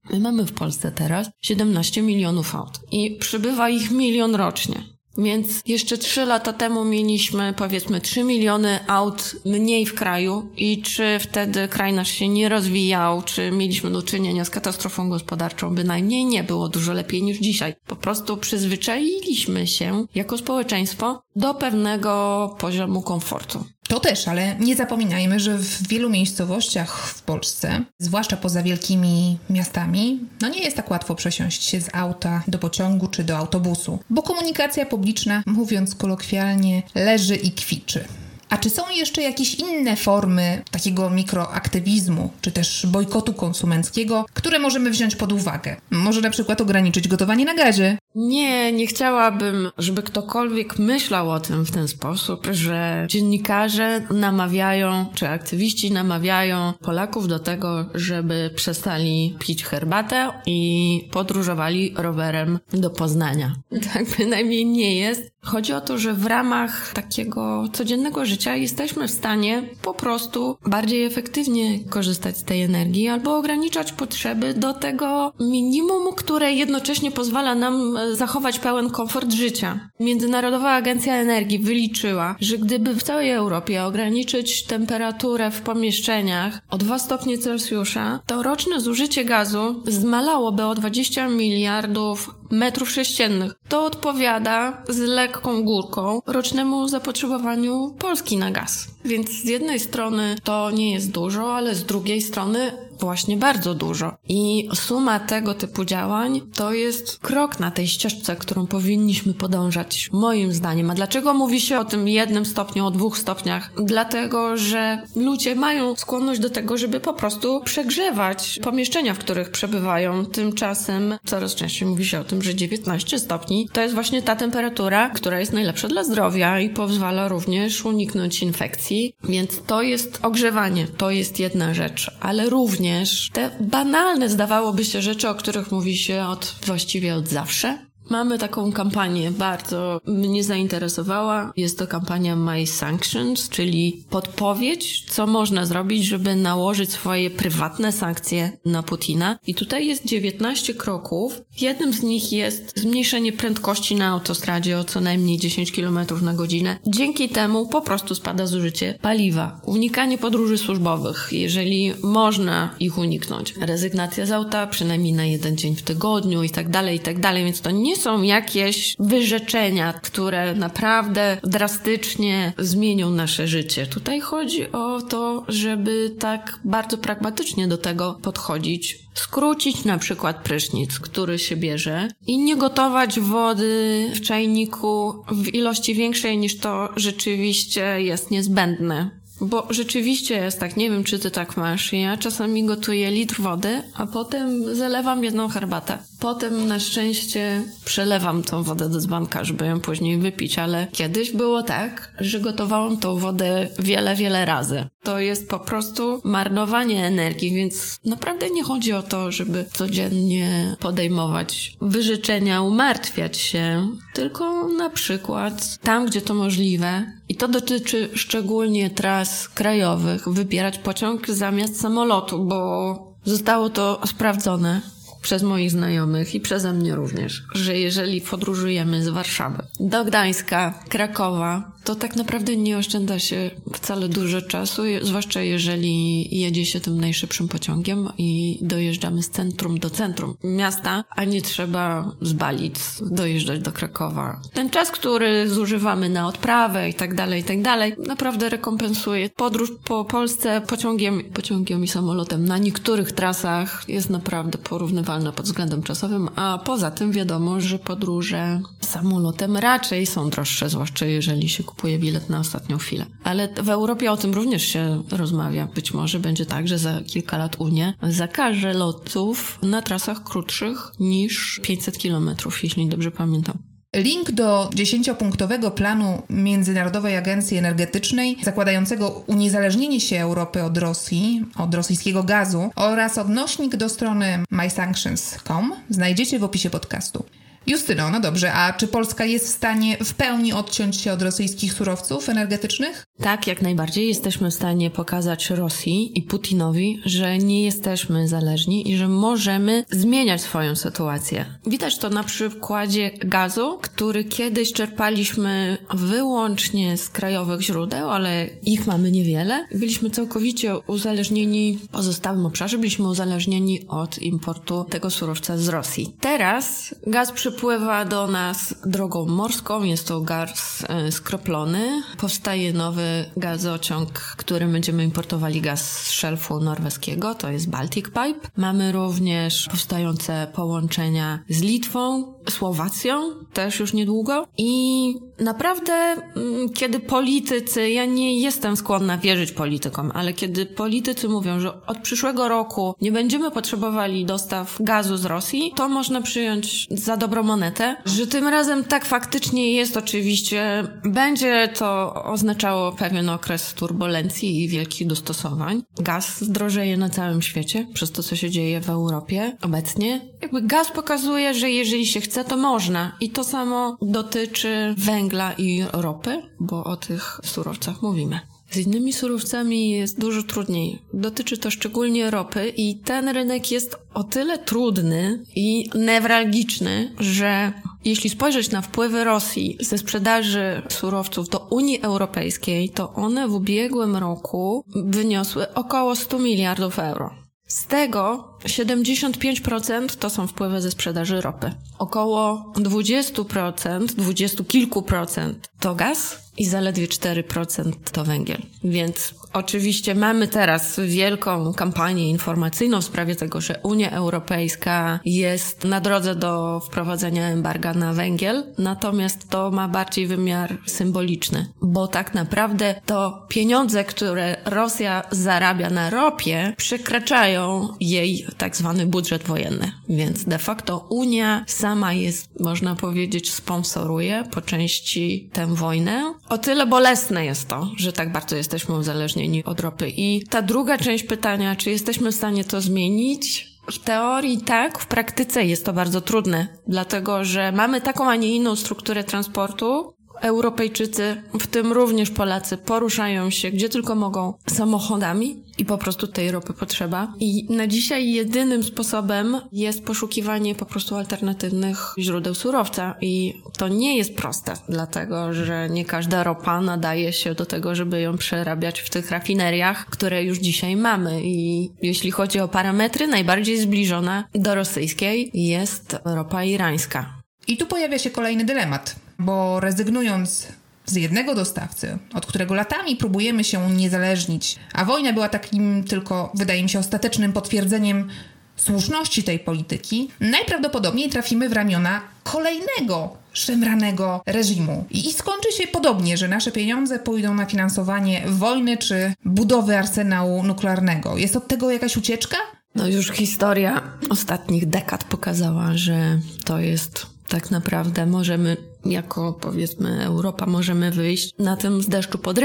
[0.09, 4.83] my mamy w Polsce teraz 17 milionów aut i przybywa ich milion rocznie.
[5.17, 11.19] Więc jeszcze 3 lata temu mieliśmy powiedzmy 3 miliony aut mniej w kraju i czy
[11.19, 16.43] wtedy kraj nasz się nie rozwijał, czy mieliśmy do czynienia z katastrofą gospodarczą, bynajmniej nie
[16.43, 17.73] było dużo lepiej niż dzisiaj.
[17.87, 23.63] Po prostu przyzwyczailiśmy się jako społeczeństwo do pewnego poziomu komfortu.
[23.87, 30.19] To też, ale nie zapominajmy, że w wielu miejscowościach w Polsce, zwłaszcza poza wielkimi miastami,
[30.41, 34.21] no nie jest tak łatwo przesiąść się z auta do pociągu czy do autobusu, bo
[34.21, 38.05] komunikacja publiczna, mówiąc kolokwialnie, leży i kwiczy.
[38.49, 44.89] A czy są jeszcze jakieś inne formy takiego mikroaktywizmu, czy też bojkotu konsumenckiego, które możemy
[44.89, 45.75] wziąć pod uwagę?
[45.91, 51.65] Może na przykład ograniczyć gotowanie na gazie, nie, nie chciałabym, żeby ktokolwiek myślał o tym
[51.65, 59.63] w ten sposób, że dziennikarze namawiają, czy aktywiści namawiają Polaków do tego, żeby przestali pić
[59.63, 63.55] herbatę i podróżowali rowerem do Poznania.
[63.93, 65.31] Tak bynajmniej nie jest.
[65.41, 71.05] Chodzi o to, że w ramach takiego codziennego życia jesteśmy w stanie po prostu bardziej
[71.05, 77.97] efektywnie korzystać z tej energii albo ograniczać potrzeby do tego minimum, które jednocześnie pozwala nam
[78.13, 79.89] zachować pełen komfort życia.
[79.99, 86.99] Międzynarodowa Agencja Energii wyliczyła, że gdyby w całej Europie ograniczyć temperaturę w pomieszczeniach o 2
[86.99, 93.53] stopnie Celsjusza, to roczne zużycie gazu zmalałoby o 20 miliardów metrów sześciennych.
[93.69, 98.87] To odpowiada z lekką górką rocznemu zapotrzebowaniu Polski na gaz.
[99.05, 104.13] Więc z jednej strony to nie jest dużo, ale z drugiej strony właśnie bardzo dużo.
[104.29, 110.53] I suma tego typu działań to jest krok na tej ścieżce, którą powinniśmy podążać, moim
[110.53, 110.91] zdaniem.
[110.91, 113.71] A dlaczego mówi się o tym jednym stopniu, o dwóch stopniach?
[113.83, 120.25] Dlatego, że ludzie mają skłonność do tego, żeby po prostu przegrzewać pomieszczenia, w których przebywają.
[120.25, 125.09] Tymczasem coraz częściej mówi się o tym, że 19 stopni to jest właśnie ta temperatura,
[125.09, 129.13] która jest najlepsza dla zdrowia i pozwala również uniknąć infekcji.
[129.23, 133.29] Więc to jest ogrzewanie, to jest jedna rzecz, ale również również.
[133.33, 137.77] Te banalne, zdawałoby się, rzeczy, o których mówi się od właściwie od zawsze,
[138.09, 141.53] Mamy taką kampanię, bardzo mnie zainteresowała.
[141.57, 148.57] Jest to kampania My Sanctions, czyli podpowiedź, co można zrobić, żeby nałożyć swoje prywatne sankcje
[148.65, 149.39] na Putina.
[149.47, 151.41] I tutaj jest 19 kroków.
[151.61, 156.77] Jednym z nich jest zmniejszenie prędkości na autostradzie o co najmniej 10 km na godzinę.
[156.87, 159.61] Dzięki temu po prostu spada zużycie paliwa.
[159.65, 163.53] Unikanie podróży służbowych, jeżeli można ich uniknąć.
[163.61, 167.43] Rezygnacja z auta przynajmniej na jeden dzień w tygodniu i tak dalej, i tak dalej.
[167.43, 173.87] Więc to nie są jakieś wyrzeczenia, które naprawdę drastycznie zmienią nasze życie.
[173.87, 178.99] Tutaj chodzi o to, żeby tak bardzo pragmatycznie do tego podchodzić.
[179.13, 185.95] Skrócić na przykład prysznic, który się bierze i nie gotować wody w czajniku w ilości
[185.95, 189.16] większej niż to rzeczywiście jest niezbędne.
[189.41, 191.93] Bo rzeczywiście jest tak, nie wiem czy ty tak masz.
[191.93, 195.97] Ja czasami gotuję litr wody, a potem zalewam jedną herbatę.
[196.19, 201.63] Potem na szczęście przelewam tą wodę do dzbanka, żeby ją później wypić, ale kiedyś było
[201.63, 204.87] tak, że gotowałam tą wodę wiele, wiele razy.
[205.03, 211.77] To jest po prostu marnowanie energii, więc naprawdę nie chodzi o to, żeby codziennie podejmować
[211.81, 220.29] wyrzeczenia, umartwiać się, tylko na przykład tam, gdzie to możliwe, to dotyczy szczególnie tras krajowych,
[220.29, 224.81] wybierać pociąg zamiast samolotu, bo zostało to sprawdzone
[225.21, 231.71] przez moich znajomych i przeze mnie również, że jeżeli podróżujemy z Warszawy do Gdańska, Krakowa,
[231.87, 237.47] to tak naprawdę nie oszczędza się wcale dużo czasu, zwłaszcza jeżeli jedzie się tym najszybszym
[237.47, 243.71] pociągiem i dojeżdżamy z centrum do centrum miasta, a nie trzeba z Balic dojeżdżać do
[243.71, 244.41] Krakowa.
[244.53, 249.29] Ten czas, który zużywamy na odprawę i tak dalej, i tak dalej, naprawdę rekompensuje.
[249.29, 255.83] Podróż po Polsce pociągiem, pociągiem i samolotem na niektórych trasach jest naprawdę porównywalna pod względem
[255.83, 261.76] czasowym, a poza tym wiadomo, że podróże samolotem raczej są droższe, zwłaszcza jeżeli się kupuje
[261.99, 263.05] bilet na ostatnią chwilę.
[263.23, 265.67] Ale w Europie o tym również się rozmawia.
[265.75, 271.59] Być może będzie tak, że za kilka lat Unia zakaże lotów na trasach krótszych niż
[271.63, 273.57] 500 kilometrów, jeśli dobrze pamiętam.
[273.95, 282.23] Link do dziesięciopunktowego planu Międzynarodowej Agencji Energetycznej zakładającego uniezależnienie się Europy od Rosji, od rosyjskiego
[282.23, 287.25] gazu oraz odnośnik do strony mysanctions.com znajdziecie w opisie podcastu.
[287.67, 291.73] Justyno, no dobrze, a czy Polska jest w stanie w pełni odciąć się od rosyjskich
[291.73, 293.05] surowców energetycznych?
[293.21, 298.97] Tak, jak najbardziej jesteśmy w stanie pokazać Rosji i Putinowi, że nie jesteśmy zależni i
[298.97, 301.45] że możemy zmieniać swoją sytuację.
[301.65, 309.11] Widać to na przykładzie gazu, który kiedyś czerpaliśmy wyłącznie z krajowych źródeł, ale ich mamy
[309.11, 309.67] niewiele.
[309.71, 316.15] Byliśmy całkowicie uzależnieni w pozostałym obszarze, byliśmy uzależnieni od importu tego surowca z Rosji.
[316.19, 322.03] Teraz gaz przypływa do nas drogą morską, jest to gaz e, skroplony.
[322.17, 328.49] Powstaje nowy gazociąg, którym będziemy importowali gaz z szelfu norweskiego, to jest Baltic Pipe.
[328.57, 334.47] Mamy również powstające połączenia z Litwą, Słowacją, też już niedługo.
[334.57, 341.59] I naprawdę, mm, kiedy politycy, ja nie jestem skłonna wierzyć politykom, ale kiedy politycy mówią,
[341.59, 347.17] że od przyszłego roku nie będziemy potrzebowali dostaw gazu z Rosji, to można przyjąć za
[347.17, 350.83] dobrą monetę, że tym razem tak faktycznie jest oczywiście.
[351.03, 355.83] Będzie to oznaczało pewien okres turbulencji i wielkich dostosowań.
[355.99, 360.21] Gaz zdrożeje na całym świecie przez to, co się dzieje w Europie obecnie.
[360.41, 363.17] Jakby gaz pokazuje, że jeżeli się chce, to można.
[363.21, 368.39] I to samo dotyczy węgla i ropy, bo o tych surowcach mówimy.
[368.71, 371.01] Z innymi surowcami jest dużo trudniej.
[371.13, 377.73] Dotyczy to szczególnie ropy i ten rynek jest o tyle trudny i newralgiczny, że
[378.05, 384.15] jeśli spojrzeć na wpływy Rosji ze sprzedaży surowców do Unii Europejskiej, to one w ubiegłym
[384.15, 387.46] roku wyniosły około 100 miliardów euro.
[387.67, 391.71] Z tego 75% to są wpływy ze sprzedaży ropy.
[391.97, 398.61] Około 20%, 20 kilku procent to gaz i zaledwie 4% to węgiel.
[398.83, 406.01] Więc oczywiście mamy teraz wielką kampanię informacyjną w sprawie tego, że Unia Europejska jest na
[406.01, 412.95] drodze do wprowadzenia embarga na węgiel, natomiast to ma bardziej wymiar symboliczny, bo tak naprawdę
[413.05, 419.91] to pieniądze, które Rosja zarabia na ropie, przekraczają jej tak zwany budżet wojenny.
[420.09, 426.33] Więc de facto Unia sama jest, można powiedzieć, sponsoruje po części tę wojnę.
[426.49, 430.09] O tyle bolesne jest to, że tak bardzo jesteśmy uzależnieni od ropy.
[430.09, 433.67] I ta druga część pytania, czy jesteśmy w stanie to zmienić?
[433.91, 438.55] W teorii tak, w praktyce jest to bardzo trudne, dlatego że mamy taką, a nie
[438.55, 445.85] inną strukturę transportu, Europejczycy, w tym również Polacy, poruszają się gdzie tylko mogą samochodami i
[445.85, 447.33] po prostu tej ropy potrzeba.
[447.39, 453.15] I na dzisiaj jedynym sposobem jest poszukiwanie po prostu alternatywnych źródeł surowca.
[453.21, 458.21] I to nie jest proste, dlatego że nie każda ropa nadaje się do tego, żeby
[458.21, 461.41] ją przerabiać w tych rafineriach, które już dzisiaj mamy.
[461.43, 467.37] I jeśli chodzi o parametry, najbardziej zbliżona do rosyjskiej jest ropa irańska.
[467.67, 470.67] I tu pojawia się kolejny dylemat bo rezygnując
[471.05, 476.83] z jednego dostawcy, od którego latami próbujemy się uniezależnić, a wojna była takim tylko, wydaje
[476.83, 478.29] mi się, ostatecznym potwierdzeniem
[478.75, 485.05] słuszności tej polityki, najprawdopodobniej trafimy w ramiona kolejnego szemranego reżimu.
[485.09, 490.63] I, I skończy się podobnie, że nasze pieniądze pójdą na finansowanie wojny czy budowy arsenału
[490.63, 491.37] nuklearnego.
[491.37, 492.57] Jest od tego jakaś ucieczka?
[492.95, 500.65] No już historia ostatnich dekad pokazała, że to jest tak naprawdę możemy, jako powiedzmy Europa,
[500.65, 502.59] możemy wyjść na tym z deszczu pod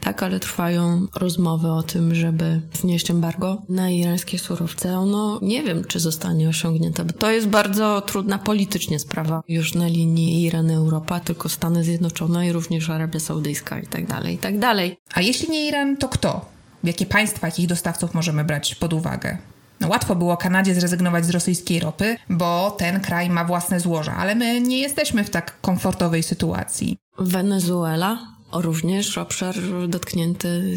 [0.00, 0.22] tak?
[0.22, 4.98] Ale trwają rozmowy o tym, żeby znieść embargo na irańskie surowce.
[4.98, 9.86] Ono nie wiem, czy zostanie osiągnięte, bo to jest bardzo trudna politycznie sprawa już na
[9.86, 14.96] linii Iran-Europa, tylko Stany Zjednoczone i również Arabia Saudyjska i tak dalej, i tak dalej.
[15.14, 16.46] A jeśli nie Iran, to kto?
[16.84, 19.38] Jakie państwa, jakich dostawców możemy brać pod uwagę?
[19.80, 24.34] No, łatwo było Kanadzie zrezygnować z rosyjskiej ropy, bo ten kraj ma własne złoża, ale
[24.34, 26.98] my nie jesteśmy w tak komfortowej sytuacji.
[27.18, 28.18] Wenezuela
[28.52, 29.54] również obszar
[29.88, 30.76] dotknięty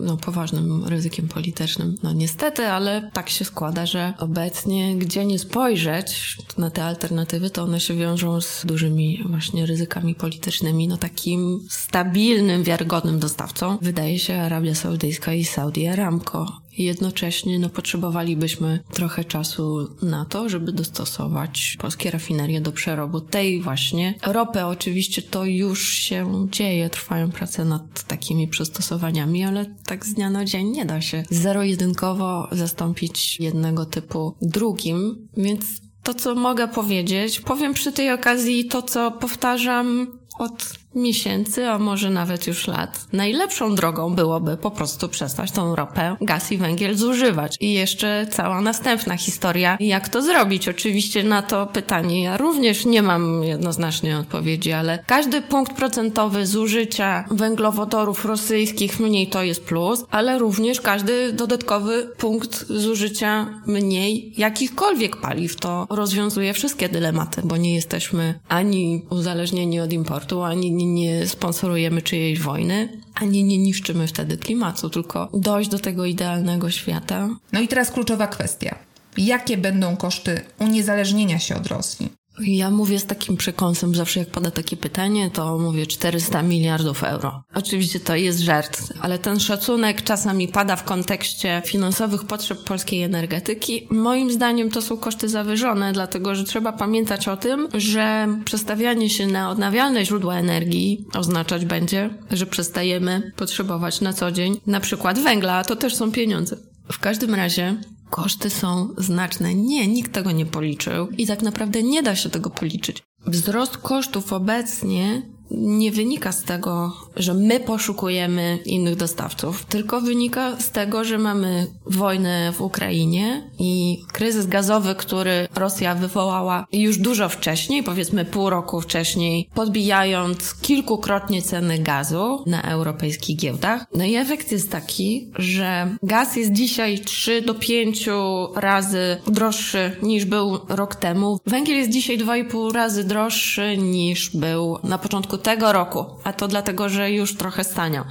[0.00, 1.94] no, poważnym ryzykiem politycznym.
[2.02, 7.62] No niestety, ale tak się składa, że obecnie gdzie nie spojrzeć na te alternatywy, to
[7.62, 10.88] one się wiążą z dużymi właśnie ryzykami politycznymi.
[10.88, 18.80] No takim stabilnym, wiarygodnym dostawcą wydaje się Arabia Saudyjska i Saudi Aramco jednocześnie no, potrzebowalibyśmy
[18.92, 24.64] trochę czasu na to, żeby dostosować polskie rafinerie do przerobu tej właśnie ropy.
[24.64, 30.44] Oczywiście to już się dzieje, trwają prace nad takimi przystosowaniami, ale tak z dnia na
[30.44, 35.64] dzień nie da się zero-jedynkowo zastąpić jednego typu drugim, więc
[36.02, 40.06] to, co mogę powiedzieć, powiem przy tej okazji to, co powtarzam
[40.38, 43.06] od miesięcy, a może nawet już lat.
[43.12, 47.56] Najlepszą drogą byłoby po prostu przestać tą ropę, gaz i węgiel zużywać.
[47.60, 50.68] I jeszcze cała następna historia, jak to zrobić.
[50.68, 57.24] Oczywiście na to pytanie ja również nie mam jednoznacznej odpowiedzi, ale każdy punkt procentowy zużycia
[57.30, 65.56] węglowodorów rosyjskich mniej to jest plus, ale również każdy dodatkowy punkt zużycia mniej jakichkolwiek paliw
[65.56, 72.02] to rozwiązuje wszystkie dylematy, bo nie jesteśmy ani uzależnieni od importu, ani nie nie sponsorujemy
[72.02, 77.28] czyjejś wojny, ani nie niszczymy wtedy klimatu, tylko dojść do tego idealnego świata.
[77.52, 78.78] No i teraz kluczowa kwestia.
[79.16, 82.08] Jakie będą koszty uniezależnienia się od Rosji?
[82.40, 87.42] Ja mówię z takim przekąsem, zawsze jak pada takie pytanie, to mówię 400 miliardów euro.
[87.54, 93.88] Oczywiście to jest żart, ale ten szacunek czasami pada w kontekście finansowych potrzeb polskiej energetyki.
[93.90, 99.26] Moim zdaniem to są koszty zawyżone, dlatego że trzeba pamiętać o tym, że przestawianie się
[99.26, 105.54] na odnawialne źródła energii oznaczać będzie, że przestajemy potrzebować na co dzień na przykład węgla,
[105.54, 106.56] a to też są pieniądze.
[106.92, 107.76] W każdym razie
[108.10, 109.54] koszty są znaczne.
[109.54, 113.02] Nie, nikt tego nie policzył i tak naprawdę nie da się tego policzyć.
[113.26, 120.70] Wzrost kosztów obecnie nie wynika z tego, że my poszukujemy innych dostawców, tylko wynika z
[120.70, 127.82] tego, że mamy wojnę w Ukrainie i kryzys gazowy, który Rosja wywołała już dużo wcześniej,
[127.82, 133.86] powiedzmy pół roku wcześniej, podbijając kilkukrotnie ceny gazu na europejskich giełdach.
[133.94, 138.08] No i efekt jest taki, że gaz jest dzisiaj 3 do 5
[138.56, 141.38] razy droższy niż był rok temu.
[141.46, 146.88] Węgiel jest dzisiaj 2,5 razy droższy niż był na początku tego roku, a to dlatego,
[146.88, 148.04] że już trochę staniał.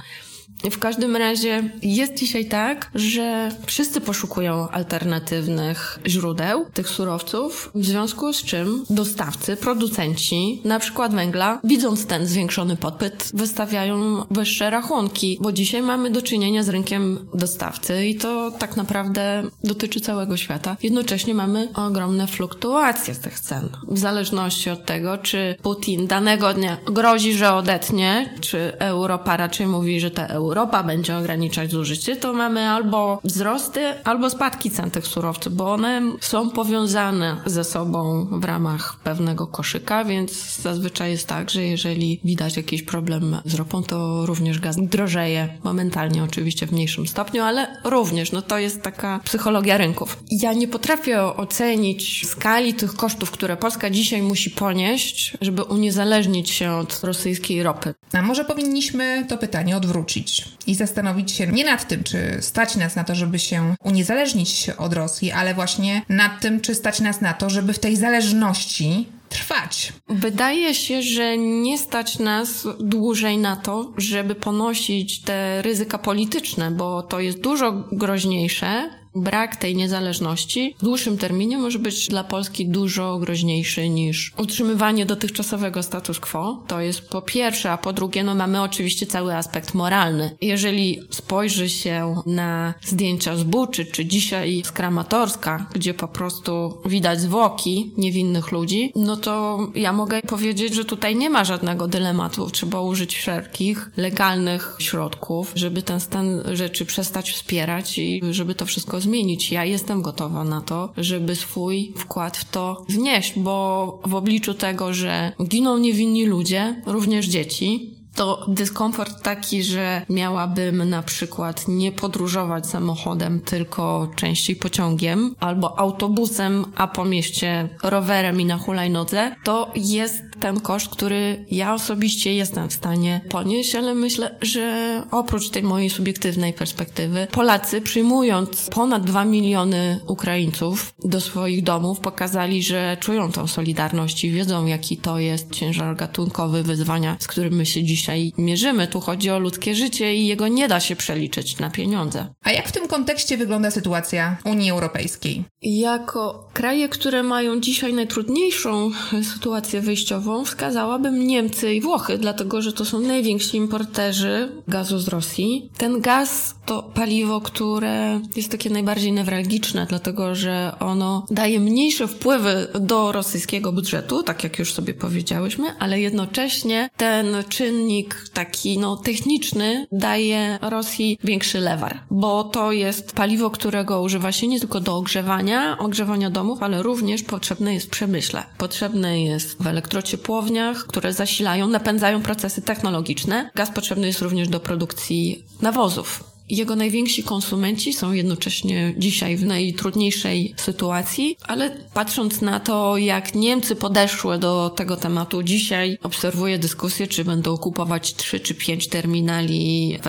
[0.64, 8.32] W każdym razie jest dzisiaj tak, że wszyscy poszukują alternatywnych źródeł tych surowców, w związku
[8.32, 15.52] z czym dostawcy, producenci, na przykład węgla, widząc ten zwiększony popyt, wystawiają wyższe rachunki, bo
[15.52, 20.76] dzisiaj mamy do czynienia z rynkiem dostawcy i to tak naprawdę dotyczy całego świata.
[20.82, 23.68] Jednocześnie mamy ogromne fluktuacje z tych cen.
[23.88, 30.00] W zależności od tego, czy Putin danego dnia grozi, że odetnie, czy Europa raczej mówi,
[30.00, 35.06] że te euro Europa będzie ograniczać zużycie, to mamy albo wzrosty, albo spadki cen tych
[35.06, 41.50] surowców, bo one są powiązane ze sobą w ramach pewnego koszyka, więc zazwyczaj jest tak,
[41.50, 47.06] że jeżeli widać jakiś problem z ropą, to również gaz drożeje momentalnie, oczywiście w mniejszym
[47.06, 50.18] stopniu, ale również, no to jest taka psychologia rynków.
[50.30, 56.72] Ja nie potrafię ocenić skali tych kosztów, które Polska dzisiaj musi ponieść, żeby uniezależnić się
[56.72, 57.94] od rosyjskiej ropy.
[58.12, 60.35] A może powinniśmy to pytanie odwrócić
[60.66, 64.92] i zastanowić się nie nad tym, czy stać nas na to, żeby się uniezależnić od
[64.92, 69.92] Rosji, ale właśnie nad tym, czy stać nas na to, żeby w tej zależności trwać.
[70.08, 77.02] Wydaje się, że nie stać nas dłużej na to, żeby ponosić te ryzyka polityczne, bo
[77.02, 83.18] to jest dużo groźniejsze brak tej niezależności w dłuższym terminie może być dla Polski dużo
[83.18, 86.64] groźniejszy niż utrzymywanie dotychczasowego status quo.
[86.66, 90.36] To jest po pierwsze, a po drugie, no mamy oczywiście cały aspekt moralny.
[90.40, 97.20] Jeżeli spojrzy się na zdjęcia z Buczy, czy dzisiaj z Kramatorska, gdzie po prostu widać
[97.20, 102.50] zwłoki niewinnych ludzi, no to ja mogę powiedzieć, że tutaj nie ma żadnego dylematu.
[102.50, 109.00] Trzeba użyć wszelkich legalnych środków, żeby ten stan rzeczy przestać wspierać i żeby to wszystko
[109.06, 109.52] zmienić.
[109.52, 114.94] Ja jestem gotowa na to, żeby swój wkład w to wnieść, bo w obliczu tego,
[114.94, 122.66] że giną niewinni ludzie, również dzieci, to dyskomfort taki, że miałabym na przykład nie podróżować
[122.66, 130.22] samochodem, tylko częściej pociągiem albo autobusem, a po mieście rowerem i na hulajnodze, to jest
[130.40, 135.90] ten koszt, który ja osobiście jestem w stanie ponieść, ale myślę, że oprócz tej mojej
[135.90, 143.46] subiektywnej perspektywy, Polacy przyjmując ponad 2 miliony Ukraińców do swoich domów, pokazali, że czują tą
[143.46, 148.86] solidarność i wiedzą, jaki to jest ciężar gatunkowy wyzwania, z którym my się dzisiaj mierzymy.
[148.86, 152.26] Tu chodzi o ludzkie życie i jego nie da się przeliczyć na pieniądze.
[152.44, 155.44] A jak w tym kontekście wygląda sytuacja Unii Europejskiej?
[155.62, 158.90] Jako kraje, które mają dzisiaj najtrudniejszą
[159.34, 165.70] sytuację wyjściową, wskazałabym Niemcy i Włochy, dlatego że to są najwięksi importerzy gazu z Rosji.
[165.76, 172.66] Ten gaz to paliwo, które jest takie najbardziej newralgiczne, dlatego że ono daje mniejsze wpływy
[172.80, 177.95] do rosyjskiego budżetu, tak jak już sobie powiedziałyśmy, ale jednocześnie ten czynnik
[178.32, 184.60] taki no techniczny daje Rosji większy lewar, bo to jest paliwo, którego używa się nie
[184.60, 188.42] tylko do ogrzewania, ogrzewania domów, ale również potrzebne jest w przemyśle.
[188.58, 193.50] Potrzebne jest w elektrociepłowniach, które zasilają, napędzają procesy technologiczne.
[193.54, 196.35] Gaz potrzebny jest również do produkcji nawozów.
[196.48, 203.76] Jego najwięksi konsumenci są jednocześnie dzisiaj w najtrudniejszej sytuacji, ale patrząc na to, jak Niemcy
[203.76, 210.06] podeszły do tego tematu dzisiaj, obserwuję dyskusję, czy będą kupować trzy czy pięć terminali w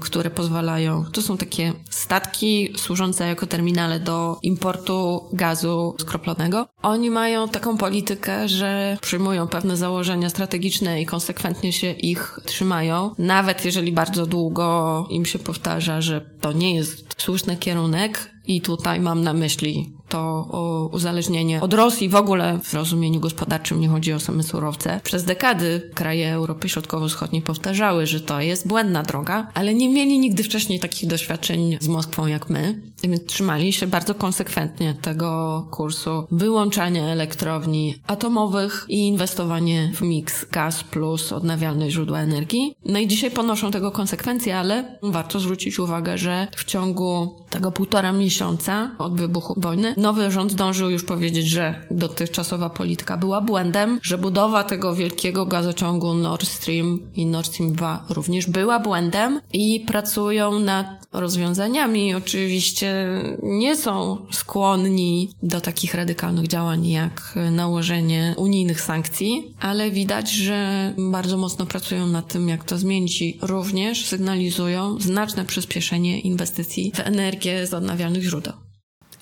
[0.00, 1.04] które pozwalają.
[1.12, 6.66] To są takie statki służące jako terminale do importu gazu skroplonego.
[6.82, 13.64] Oni mają taką politykę, że przyjmują pewne założenia strategiczne i konsekwentnie się ich trzymają, nawet
[13.64, 19.22] jeżeli bardzo długo im się powtarza że to nie jest słuszny kierunek i tutaj mam
[19.22, 24.42] na myśli to uzależnienie od Rosji w ogóle w rozumieniu gospodarczym nie chodzi o same
[24.42, 25.00] surowce.
[25.04, 30.42] Przez dekady kraje Europy Środkowo-Wschodniej powtarzały, że to jest błędna droga, ale nie mieli nigdy
[30.42, 32.80] wcześniej takich doświadczeń z Moskwą jak my.
[33.02, 40.84] Więc trzymali się bardzo konsekwentnie tego kursu wyłączania elektrowni atomowych i inwestowanie w miks gaz
[40.84, 42.74] plus odnawialne źródła energii.
[42.84, 48.12] No i dzisiaj ponoszą tego konsekwencje, ale warto zwrócić uwagę, że w ciągu tego półtora
[48.12, 54.18] miesiąca od wybuchu wojny nowy rząd zdążył już powiedzieć, że dotychczasowa polityka była błędem, że
[54.18, 60.58] budowa tego wielkiego gazociągu Nord Stream i Nord Stream 2 również była błędem i pracują
[60.58, 62.14] nad rozwiązaniami.
[62.14, 63.06] Oczywiście
[63.42, 71.36] nie są skłonni do takich radykalnych działań jak nałożenie unijnych sankcji, ale widać, że bardzo
[71.36, 77.74] mocno pracują nad tym, jak to zmienić również sygnalizują znaczne przyspieszenie inwestycji w energię z
[77.74, 78.61] odnawialnych źródeł.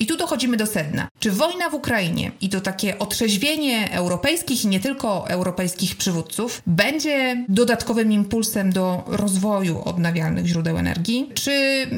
[0.01, 1.07] I tu dochodzimy do sedna.
[1.19, 7.45] Czy wojna w Ukrainie i to takie otrzeźwienie europejskich i nie tylko europejskich przywódców będzie
[7.49, 11.29] dodatkowym impulsem do rozwoju odnawialnych źródeł energii?
[11.33, 11.51] Czy,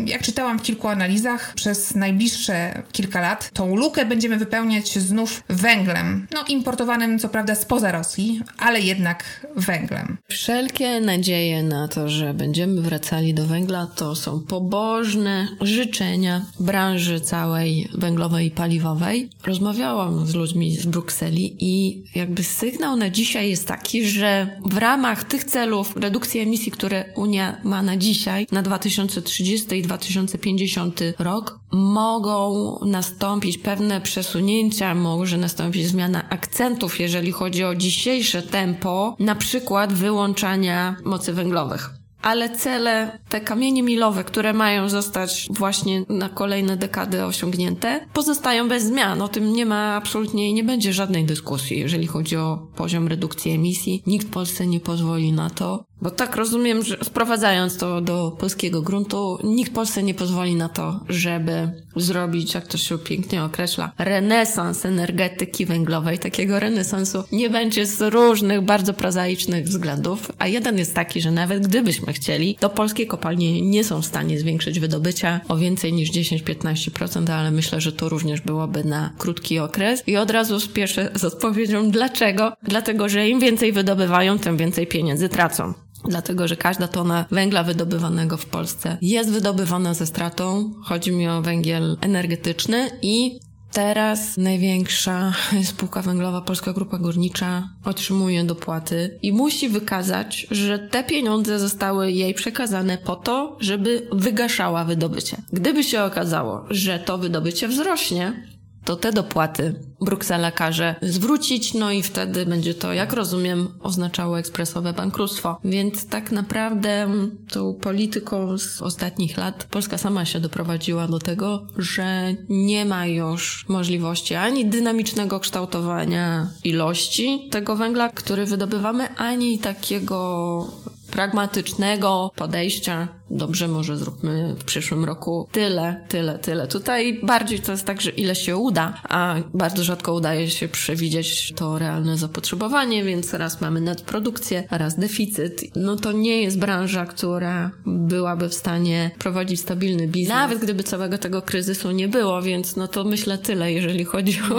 [0.06, 6.28] jak czytałam w kilku analizach, przez najbliższe kilka lat tą lukę będziemy wypełniać znów węglem?
[6.34, 10.18] No, importowanym co prawda spoza Rosji, ale jednak węglem.
[10.28, 17.93] Wszelkie nadzieje na to, że będziemy wracali do węgla, to są pobożne życzenia branży całej
[17.98, 19.30] węglowej i paliwowej.
[19.46, 25.24] Rozmawiałam z ludźmi z Brukseli i jakby sygnał na dzisiaj jest taki, że w ramach
[25.24, 32.80] tych celów redukcji emisji, które Unia ma na dzisiaj, na 2030 i 2050 rok, mogą
[32.86, 40.96] nastąpić pewne przesunięcia, może nastąpić zmiana akcentów, jeżeli chodzi o dzisiejsze tempo, na przykład wyłączania
[41.04, 48.06] mocy węglowych ale cele, te kamienie milowe, które mają zostać właśnie na kolejne dekady osiągnięte,
[48.14, 49.22] pozostają bez zmian.
[49.22, 53.52] O tym nie ma absolutnie i nie będzie żadnej dyskusji, jeżeli chodzi o poziom redukcji
[53.52, 54.04] emisji.
[54.08, 55.86] Nikt w Polsce nie pozwoli na to.
[56.04, 61.00] Bo tak rozumiem, że sprowadzając to do polskiego gruntu, nikt Polsce nie pozwoli na to,
[61.10, 66.20] żeby zrobić, jak to się pięknie określa, renesans energetyki węglowej.
[66.20, 71.68] Takiego renesansu nie będzie z różnych, bardzo prozaicznych względów, a jeden jest taki, że nawet
[71.68, 77.32] gdybyśmy chcieli, to polskie kopalnie nie są w stanie zwiększyć wydobycia o więcej niż 10-15%,
[77.32, 80.04] ale myślę, że to również byłoby na krótki okres.
[80.08, 82.54] I od razu spieszę z odpowiedzią dlaczego.
[82.64, 85.74] Dlatego, że im więcej wydobywają, tym więcej pieniędzy tracą
[86.08, 90.72] dlatego że każda tona węgla wydobywanego w Polsce jest wydobywana ze stratą.
[90.84, 93.40] Chodzi mi o węgiel energetyczny i
[93.74, 95.34] Teraz największa
[95.72, 102.34] spółka węglowa, Polska Grupa Górnicza, otrzymuje dopłaty i musi wykazać, że te pieniądze zostały jej
[102.34, 105.38] przekazane po to, żeby wygaszała wydobycie.
[105.54, 108.48] Gdyby się okazało, że to wydobycie wzrośnie,
[108.86, 114.94] to te dopłaty Bruksela każe zwrócić, no i wtedy będzie to, jak rozumiem, oznaczało ekspresowe
[114.94, 115.58] bankructwo.
[115.64, 117.08] Więc tak naprawdę
[117.52, 123.66] tą polityką z ostatnich lat Polska sama się doprowadziła do tego, że nie ma już
[123.70, 130.68] możliwości ani dynamicznego kształtowania ilości tego węgla, który wydobywamy, ani takiego
[131.14, 133.08] pragmatycznego podejścia.
[133.30, 136.68] Dobrze, może zróbmy w przyszłym roku tyle, tyle, tyle.
[136.68, 141.54] Tutaj bardziej to jest tak, że ile się uda, a bardzo rzadko udaje się przewidzieć
[141.56, 145.62] to realne zapotrzebowanie, więc raz mamy nadprodukcję, raz deficyt.
[145.76, 150.36] No to nie jest branża, która byłaby w stanie prowadzić stabilny biznes.
[150.36, 154.58] Nawet gdyby całego tego kryzysu nie było, więc no to myślę tyle, jeżeli chodzi o,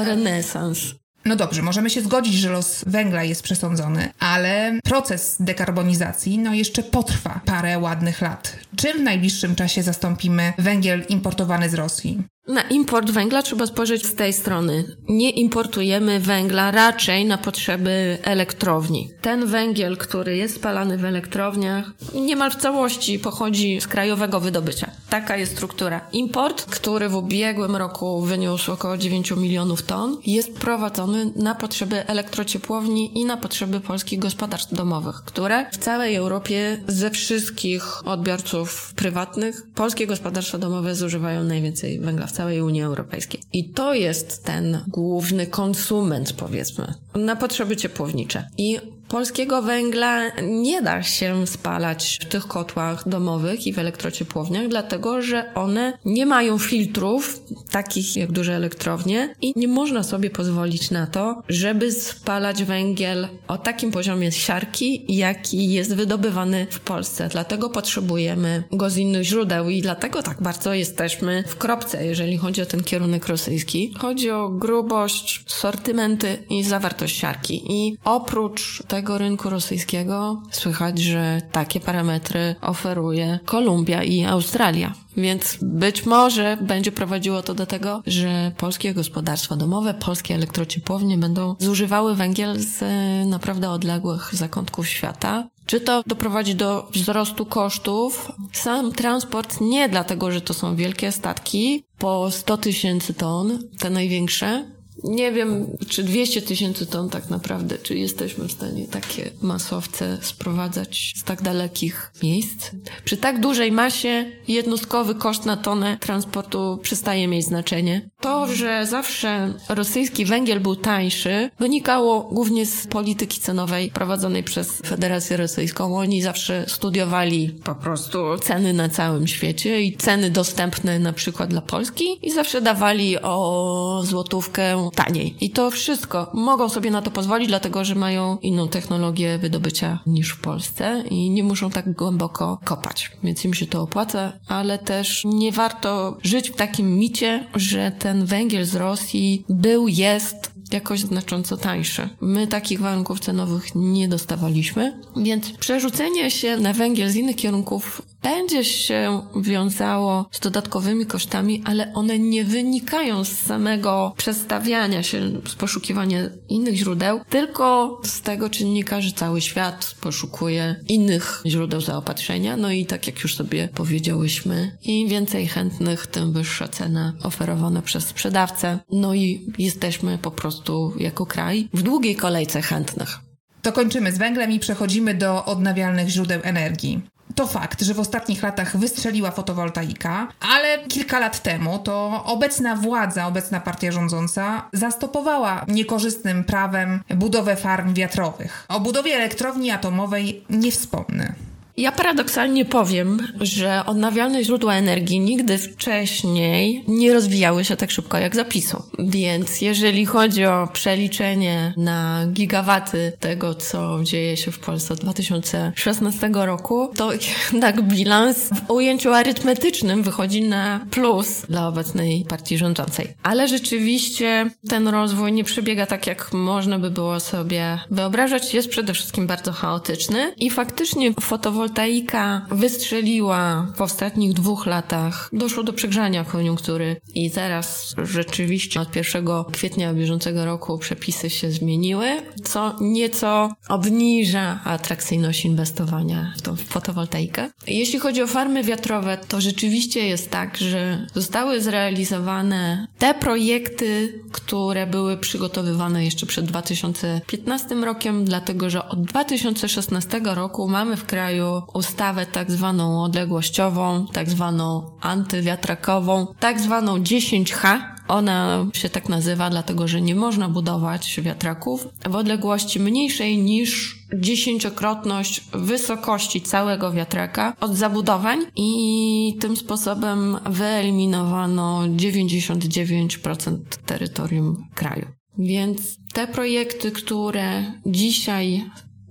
[0.00, 0.99] o renesans.
[1.24, 6.82] No dobrze, możemy się zgodzić, że los węgla jest przesądzony, ale proces dekarbonizacji no jeszcze
[6.82, 8.56] potrwa parę ładnych lat.
[8.76, 12.22] Czym w najbliższym czasie zastąpimy węgiel importowany z Rosji?
[12.50, 14.96] Na import węgla trzeba spojrzeć z tej strony.
[15.08, 19.10] Nie importujemy węgla raczej na potrzeby elektrowni.
[19.20, 24.90] Ten węgiel, który jest spalany w elektrowniach, niemal w całości pochodzi z krajowego wydobycia.
[25.10, 26.00] Taka jest struktura.
[26.12, 33.18] Import, który w ubiegłym roku wyniósł około 9 milionów ton, jest prowadzony na potrzeby elektrociepłowni
[33.18, 40.06] i na potrzeby polskich gospodarstw domowych, które w całej Europie ze wszystkich odbiorców prywatnych polskie
[40.06, 43.40] gospodarstwa domowe zużywają najwięcej węgla w całej Unii Europejskiej.
[43.52, 48.48] I to jest ten główny konsument, powiedzmy, na potrzeby ciepłownicze.
[48.58, 48.78] I
[49.10, 55.54] Polskiego węgla nie da się spalać w tych kotłach domowych i w elektrociepłowniach, dlatego że
[55.54, 57.40] one nie mają filtrów,
[57.70, 63.58] takich jak duże elektrownie, i nie można sobie pozwolić na to, żeby spalać węgiel o
[63.58, 67.28] takim poziomie siarki, jaki jest wydobywany w Polsce.
[67.28, 72.62] Dlatego potrzebujemy go z innych źródeł i dlatego tak bardzo jesteśmy w kropce, jeżeli chodzi
[72.62, 73.94] o ten kierunek rosyjski.
[73.98, 77.62] Chodzi o grubość, sortymenty i zawartość siarki.
[77.68, 84.94] I oprócz tego, tego rynku rosyjskiego słychać, że takie parametry oferuje Kolumbia i Australia.
[85.16, 91.56] Więc być może będzie prowadziło to do tego, że polskie gospodarstwa domowe, polskie elektrociepłownie będą
[91.58, 92.80] zużywały węgiel z
[93.28, 95.48] naprawdę odległych zakątków świata.
[95.66, 98.32] Czy to doprowadzi do wzrostu kosztów?
[98.52, 104.79] Sam transport nie dlatego, że to są wielkie statki po 100 tysięcy ton, te największe,
[105.04, 111.14] nie wiem, czy 200 tysięcy ton tak naprawdę, czy jesteśmy w stanie takie masowce sprowadzać
[111.16, 112.70] z tak dalekich miejsc.
[113.04, 118.10] Przy tak dużej masie jednostkowy koszt na tonę transportu przestaje mieć znaczenie.
[118.20, 125.36] To, że zawsze rosyjski węgiel był tańszy, wynikało głównie z polityki cenowej prowadzonej przez Federację
[125.36, 125.98] Rosyjską.
[125.98, 131.60] Oni zawsze studiowali po prostu ceny na całym świecie i ceny dostępne na przykład dla
[131.60, 135.36] Polski i zawsze dawali o złotówkę taniej.
[135.40, 140.30] I to wszystko mogą sobie na to pozwolić, dlatego że mają inną technologię wydobycia niż
[140.30, 143.10] w Polsce i nie muszą tak głęboko kopać.
[143.24, 148.24] Więc im się to opłaca, ale też nie warto żyć w takim micie, że ten
[148.24, 152.08] węgiel z Rosji był, jest jakoś znacząco tańszy.
[152.20, 158.64] My takich warunków cenowych nie dostawaliśmy, więc przerzucenie się na węgiel z innych kierunków będzie
[158.64, 166.18] się wiązało z dodatkowymi kosztami, ale one nie wynikają z samego przestawiania się, z poszukiwania
[166.48, 172.56] innych źródeł, tylko z tego czynnika, że cały świat poszukuje innych źródeł zaopatrzenia.
[172.56, 178.06] No i tak jak już sobie powiedziałyśmy, im więcej chętnych, tym wyższa cena oferowana przez
[178.06, 178.78] sprzedawcę.
[178.92, 183.18] No i jesteśmy po prostu jako kraj w długiej kolejce chętnych.
[183.62, 187.02] To kończymy z węglem i przechodzimy do odnawialnych źródeł energii.
[187.34, 193.26] To fakt, że w ostatnich latach wystrzeliła fotowoltaika, ale kilka lat temu to obecna władza,
[193.26, 198.66] obecna partia rządząca zastopowała niekorzystnym prawem budowę farm wiatrowych.
[198.68, 201.34] O budowie elektrowni atomowej nie wspomnę.
[201.80, 208.36] Ja paradoksalnie powiem, że odnawialne źródła energii nigdy wcześniej nie rozwijały się tak szybko jak
[208.36, 208.82] zapisu.
[208.98, 216.30] Więc jeżeli chodzi o przeliczenie na gigawaty tego, co dzieje się w Polsce od 2016
[216.32, 217.10] roku, to
[217.52, 223.14] jednak bilans w ujęciu arytmetycznym wychodzi na plus dla obecnej partii rządzącej.
[223.22, 228.54] Ale rzeczywiście ten rozwój nie przebiega tak, jak można by było sobie wyobrażać.
[228.54, 235.62] Jest przede wszystkim bardzo chaotyczny i faktycznie fotowoltaika fotowoltaika wystrzeliła w ostatnich dwóch latach, doszło
[235.62, 242.06] do przegrzania koniunktury i teraz rzeczywiście od 1 kwietnia bieżącego roku przepisy się zmieniły,
[242.44, 247.50] co nieco obniża atrakcyjność inwestowania w tą fotowoltaikę.
[247.66, 254.86] Jeśli chodzi o farmy wiatrowe, to rzeczywiście jest tak, że zostały zrealizowane te projekty, które
[254.86, 262.26] były przygotowywane jeszcze przed 2015 rokiem, dlatego że od 2016 roku mamy w kraju ustawę
[262.26, 267.80] tak zwaną odległościową, tak zwaną antywiatrakową, tak zwaną 10H.
[268.08, 275.44] Ona się tak nazywa, dlatego że nie można budować wiatraków w odległości mniejszej niż dziesięciokrotność
[275.52, 285.06] wysokości całego wiatraka od zabudowań i tym sposobem wyeliminowano 99% terytorium kraju.
[285.38, 288.64] Więc te projekty, które dzisiaj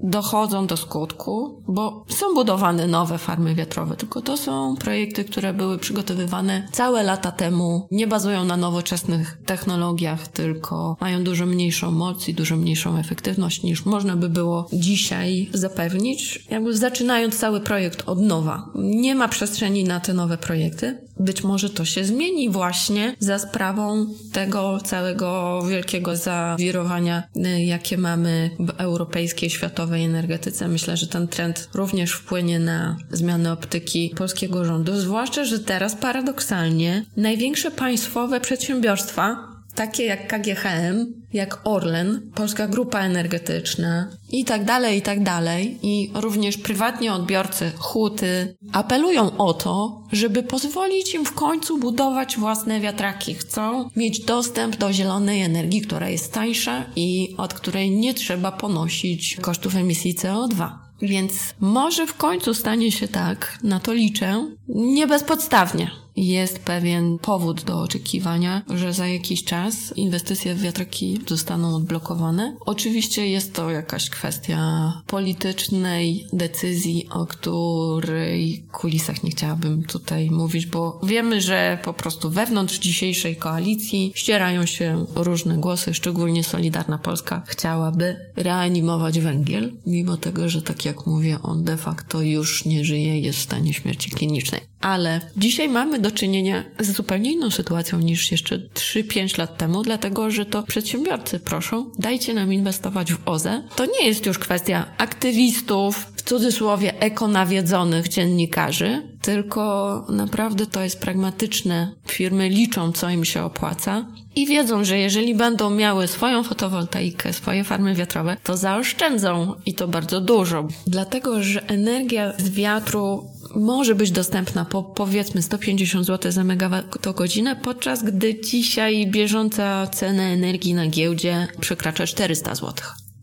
[0.03, 5.77] dochodzą do skutku, bo są budowane nowe farmy wiatrowe, tylko to są projekty, które były
[5.77, 12.33] przygotowywane całe lata temu, nie bazują na nowoczesnych technologiach, tylko mają dużo mniejszą moc i
[12.33, 18.69] dużo mniejszą efektywność niż można by było dzisiaj zapewnić, jakby zaczynając cały projekt od nowa.
[18.75, 21.08] Nie ma przestrzeni na te nowe projekty.
[21.19, 28.49] Być może to się zmieni właśnie za sprawą tego całego wielkiego zawirowania, y, jakie mamy
[28.59, 30.67] w europejskiej, światowej energetyce.
[30.67, 37.05] Myślę, że ten trend również wpłynie na zmianę optyki polskiego rządu, zwłaszcza, że teraz paradoksalnie
[37.17, 45.01] największe państwowe przedsiębiorstwa takie jak KGHM, jak Orlen, Polska Grupa Energetyczna i tak dalej, i
[45.01, 51.77] tak dalej, i również prywatni odbiorcy, huty, apelują o to, żeby pozwolić im w końcu
[51.77, 53.33] budować własne wiatraki.
[53.33, 59.37] Chcą mieć dostęp do zielonej energii, która jest tańsza i od której nie trzeba ponosić
[59.41, 60.69] kosztów emisji CO2.
[61.01, 65.91] Więc może w końcu stanie się tak, na to liczę, nie bezpodstawnie
[66.27, 72.55] jest pewien powód do oczekiwania, że za jakiś czas inwestycje w wiatraki zostaną odblokowane.
[72.65, 80.99] Oczywiście jest to jakaś kwestia politycznej decyzji, o której kulisach nie chciałabym tutaj mówić, bo
[81.03, 88.15] wiemy, że po prostu wewnątrz dzisiejszej koalicji ścierają się różne głosy, szczególnie Solidarna Polska chciałaby
[88.35, 93.39] reanimować węgiel, mimo tego, że tak jak mówię, on de facto już nie żyje, jest
[93.39, 94.61] w stanie śmierci klinicznej.
[94.81, 100.31] Ale dzisiaj mamy do czynienia z zupełnie inną sytuacją niż jeszcze 3-5 lat temu, dlatego
[100.31, 103.63] że to przedsiębiorcy proszą, dajcie nam inwestować w OZE.
[103.75, 111.91] To nie jest już kwestia aktywistów, w cudzysłowie ekonawiedzonych dziennikarzy, tylko naprawdę to jest pragmatyczne.
[112.07, 114.05] Firmy liczą, co im się opłaca
[114.35, 119.87] i wiedzą, że jeżeli będą miały swoją fotowoltaikę, swoje farmy wiatrowe, to zaoszczędzą i to
[119.87, 120.67] bardzo dużo.
[120.87, 128.03] Dlatego, że energia z wiatru może być dostępna po powiedzmy 150 zł za megawattogodzinę, podczas
[128.03, 132.73] gdy dzisiaj bieżąca cena energii na giełdzie przekracza 400 zł.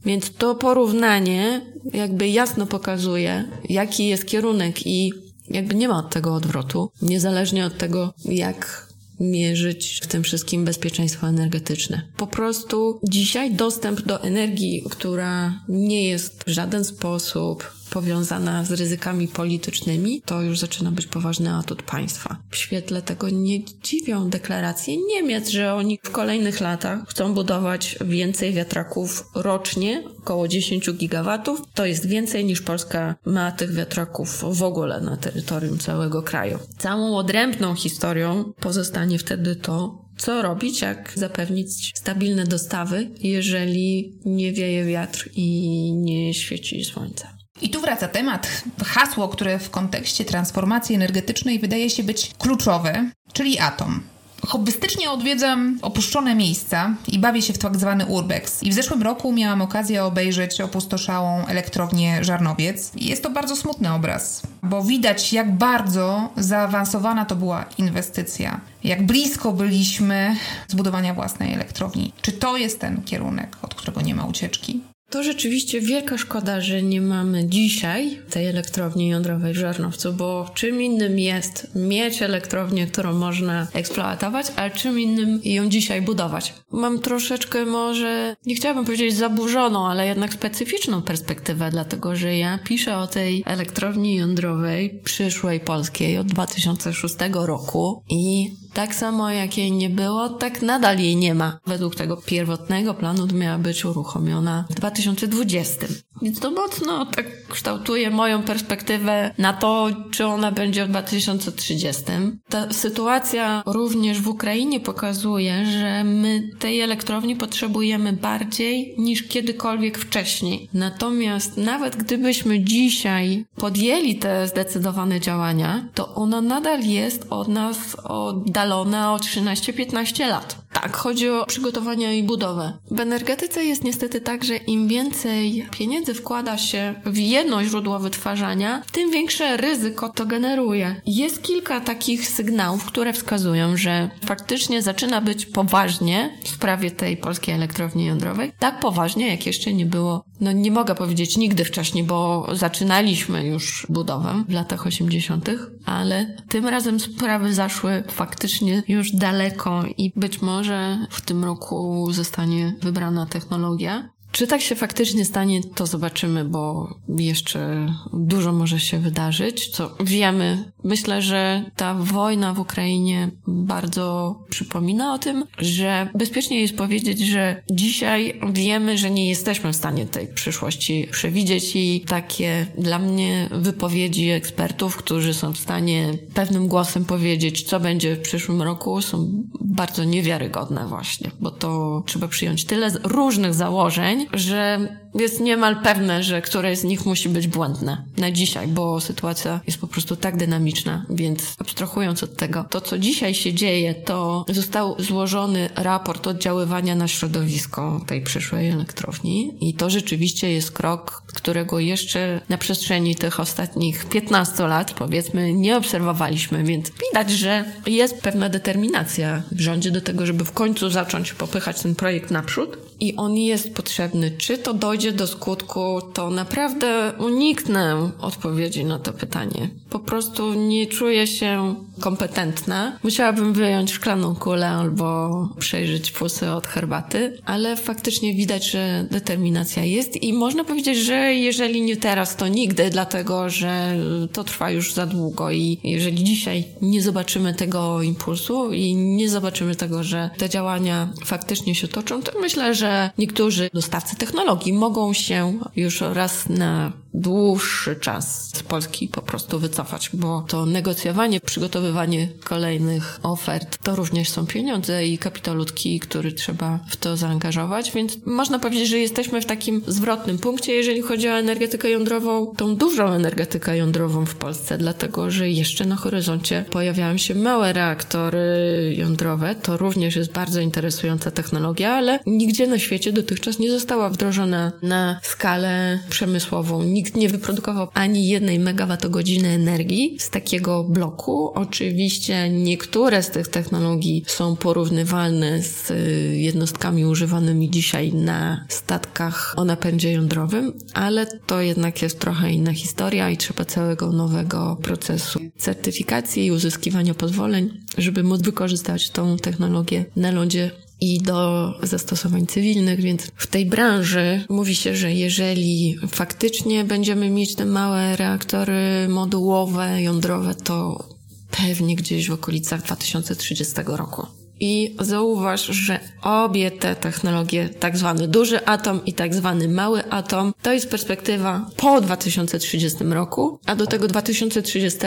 [0.05, 1.61] Więc to porównanie
[1.93, 5.13] jakby jasno pokazuje, jaki jest kierunek i
[5.51, 8.87] jakby nie ma od tego odwrotu, niezależnie od tego, jak
[9.21, 12.03] mierzyć w tym wszystkim bezpieczeństwo energetyczne.
[12.17, 19.29] Po prostu dzisiaj dostęp do energii, która nie jest w żaden sposób powiązana z ryzykami
[19.29, 22.37] politycznymi, to już zaczyna być poważny atut państwa.
[22.51, 28.53] W świetle tego nie dziwią deklaracje Niemiec, że oni w kolejnych latach chcą budować więcej
[28.53, 31.63] wiatraków rocznie, około 10 gigawatów.
[31.75, 36.59] To jest więcej niż Polska ma tych wiatraków w ogóle na terytorium całego kraju.
[36.79, 44.85] Całą odrębną historią pozostanie wtedy to, co robić, jak zapewnić stabilne dostawy, jeżeli nie wieje
[44.85, 47.36] wiatr i nie świeci słońce.
[47.61, 53.59] I tu wraca temat, hasło, które w kontekście transformacji energetycznej wydaje się być kluczowe, czyli
[53.59, 54.01] atom.
[54.47, 58.63] Hobbystycznie odwiedzam opuszczone miejsca i bawię się w tak zwany urbex.
[58.63, 62.93] I w zeszłym roku miałam okazję obejrzeć opustoszałą elektrownię Żarnowiec.
[62.97, 68.61] I jest to bardzo smutny obraz, bo widać jak bardzo zaawansowana to była inwestycja.
[68.85, 70.37] Jak blisko byliśmy
[70.69, 72.13] zbudowania własnej elektrowni.
[72.23, 74.81] Czy to jest ten kierunek, od którego nie ma ucieczki?
[75.11, 80.83] To rzeczywiście wielka szkoda, że nie mamy dzisiaj tej elektrowni jądrowej w Żarnowcu, bo czym
[80.83, 86.55] innym jest mieć elektrownię, którą można eksploatować, a czym innym ją dzisiaj budować.
[86.73, 92.97] Mam troszeczkę może, nie chciałabym powiedzieć zaburzoną, ale jednak specyficzną perspektywę, dlatego że ja piszę
[92.97, 99.91] o tej elektrowni jądrowej przyszłej polskiej od 2006 roku i tak samo jak jej nie
[99.91, 101.59] było, tak nadal jej nie ma.
[101.67, 105.87] Według tego pierwotnego planu miała być uruchomiona w 2020.
[106.23, 112.03] Więc to mocno tak kształtuje moją perspektywę na to, czy ona będzie w 2030.
[112.49, 120.69] Ta sytuacja również w Ukrainie pokazuje, że my tej elektrowni potrzebujemy bardziej niż kiedykolwiek wcześniej.
[120.75, 129.13] Natomiast nawet gdybyśmy dzisiaj podjęli te zdecydowane działania, to ona nadal jest od nas oddalona
[129.13, 130.66] o 13-15 lat.
[130.83, 132.73] Tak, chodzi o przygotowanie i budowę.
[132.91, 138.83] W energetyce jest niestety tak, że im więcej pieniędzy wkłada się w jedno źródło wytwarzania,
[138.93, 141.01] tym większe ryzyko to generuje.
[141.07, 147.55] Jest kilka takich sygnałów, które wskazują, że faktycznie zaczyna być poważnie w sprawie tej polskiej
[147.55, 148.53] elektrowni jądrowej.
[148.59, 153.87] Tak poważnie, jak jeszcze nie było, no nie mogę powiedzieć nigdy wcześniej, bo zaczynaliśmy już
[153.89, 155.51] budowę w latach 80.,
[155.87, 162.09] ale tym razem sprawy zaszły faktycznie już daleko i być może że w tym roku
[162.13, 164.16] zostanie wybrana technologia.
[164.37, 170.73] Czy tak się faktycznie stanie, to zobaczymy, bo jeszcze dużo może się wydarzyć, co wiemy.
[170.85, 177.63] Myślę, że ta wojna w Ukrainie bardzo przypomina o tym, że bezpiecznie jest powiedzieć, że
[177.71, 184.31] dzisiaj wiemy, że nie jesteśmy w stanie tej przyszłości przewidzieć i takie dla mnie wypowiedzi
[184.31, 190.05] ekspertów, którzy są w stanie pewnym głosem powiedzieć, co będzie w przyszłym roku, są bardzo
[190.05, 196.79] niewiarygodne właśnie, bo to trzeba przyjąć tyle różnych założeń, że jest niemal pewne, że któreś
[196.79, 201.55] z nich musi być błędne na dzisiaj, bo sytuacja jest po prostu tak dynamiczna, więc
[201.59, 208.01] abstrahując od tego, to co dzisiaj się dzieje, to został złożony raport oddziaływania na środowisko
[208.07, 214.67] tej przyszłej elektrowni i to rzeczywiście jest krok, którego jeszcze na przestrzeni tych ostatnich 15
[214.67, 220.45] lat, powiedzmy, nie obserwowaliśmy, więc widać, że jest pewna determinacja w rządzie do tego, żeby
[220.45, 224.31] w końcu zacząć popychać ten projekt naprzód i on jest potrzebny.
[224.31, 229.71] Czy to dojdzie do skutku, to naprawdę uniknę odpowiedzi na to pytanie.
[229.91, 232.99] Po prostu nie czuję się kompetentna.
[233.03, 240.23] Musiałabym wyjąć szklaną kulę albo przejrzeć fusy od herbaty, ale faktycznie widać, że determinacja jest
[240.23, 243.97] i można powiedzieć, że jeżeli nie teraz, to nigdy, dlatego że
[244.33, 249.75] to trwa już za długo i jeżeli dzisiaj nie zobaczymy tego impulsu i nie zobaczymy
[249.75, 252.86] tego, że te działania faktycznie się toczą, to myślę, że
[253.19, 260.11] niektórzy dostawcy technologii mogą się już raz na dłuższy czas z Polski po prostu wycofać,
[260.13, 266.79] bo to negocjowanie, przygotowywanie kolejnych ofert to również są pieniądze i kapitał ludzki, który trzeba
[266.91, 271.33] w to zaangażować, więc można powiedzieć, że jesteśmy w takim zwrotnym punkcie, jeżeli chodzi o
[271.33, 277.35] energetykę jądrową, tą dużą energetykę jądrową w Polsce, dlatego że jeszcze na horyzoncie pojawiają się
[277.35, 279.55] małe reaktory jądrowe.
[279.55, 285.21] To również jest bardzo interesująca technologia, ale nigdzie na świecie dotychczas nie została wdrożona na
[285.23, 286.83] skalę przemysłową.
[287.07, 291.53] Nikt nie wyprodukował ani jednej megawattogodziny energii z takiego bloku.
[291.55, 299.65] Oczywiście niektóre z tych technologii są porównywalne z y, jednostkami używanymi dzisiaj na statkach o
[299.65, 306.47] napędzie jądrowym, ale to jednak jest trochę inna historia i trzeba całego nowego procesu certyfikacji
[306.47, 313.23] i uzyskiwania pozwoleń, żeby móc wykorzystać tą technologię na lądzie i do zastosowań cywilnych, więc
[313.37, 320.55] w tej branży mówi się, że jeżeli faktycznie będziemy mieć te małe reaktory modułowe, jądrowe,
[320.55, 321.05] to
[321.51, 324.27] pewnie gdzieś w okolicach 2030 roku.
[324.61, 330.55] I zauważ, że obie te technologie, tak zwany duży atom i tak zwany mały atom,
[330.63, 334.99] to jest perspektywa po 2030 roku, a do tego 2030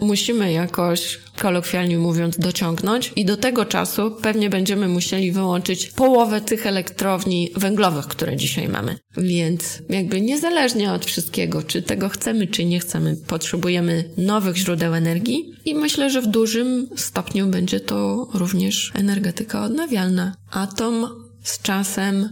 [0.00, 6.66] musimy jakoś kolokwialnie mówiąc, dociągnąć i do tego czasu pewnie będziemy musieli wyłączyć połowę tych
[6.66, 8.98] elektrowni węglowych, które dzisiaj mamy.
[9.16, 15.52] Więc jakby niezależnie od wszystkiego, czy tego chcemy, czy nie chcemy, potrzebujemy nowych źródeł energii
[15.64, 20.34] i myślę, że w dużym stopniu będzie to również energetyka odnawialna.
[20.50, 21.08] Atom
[21.42, 22.28] z czasem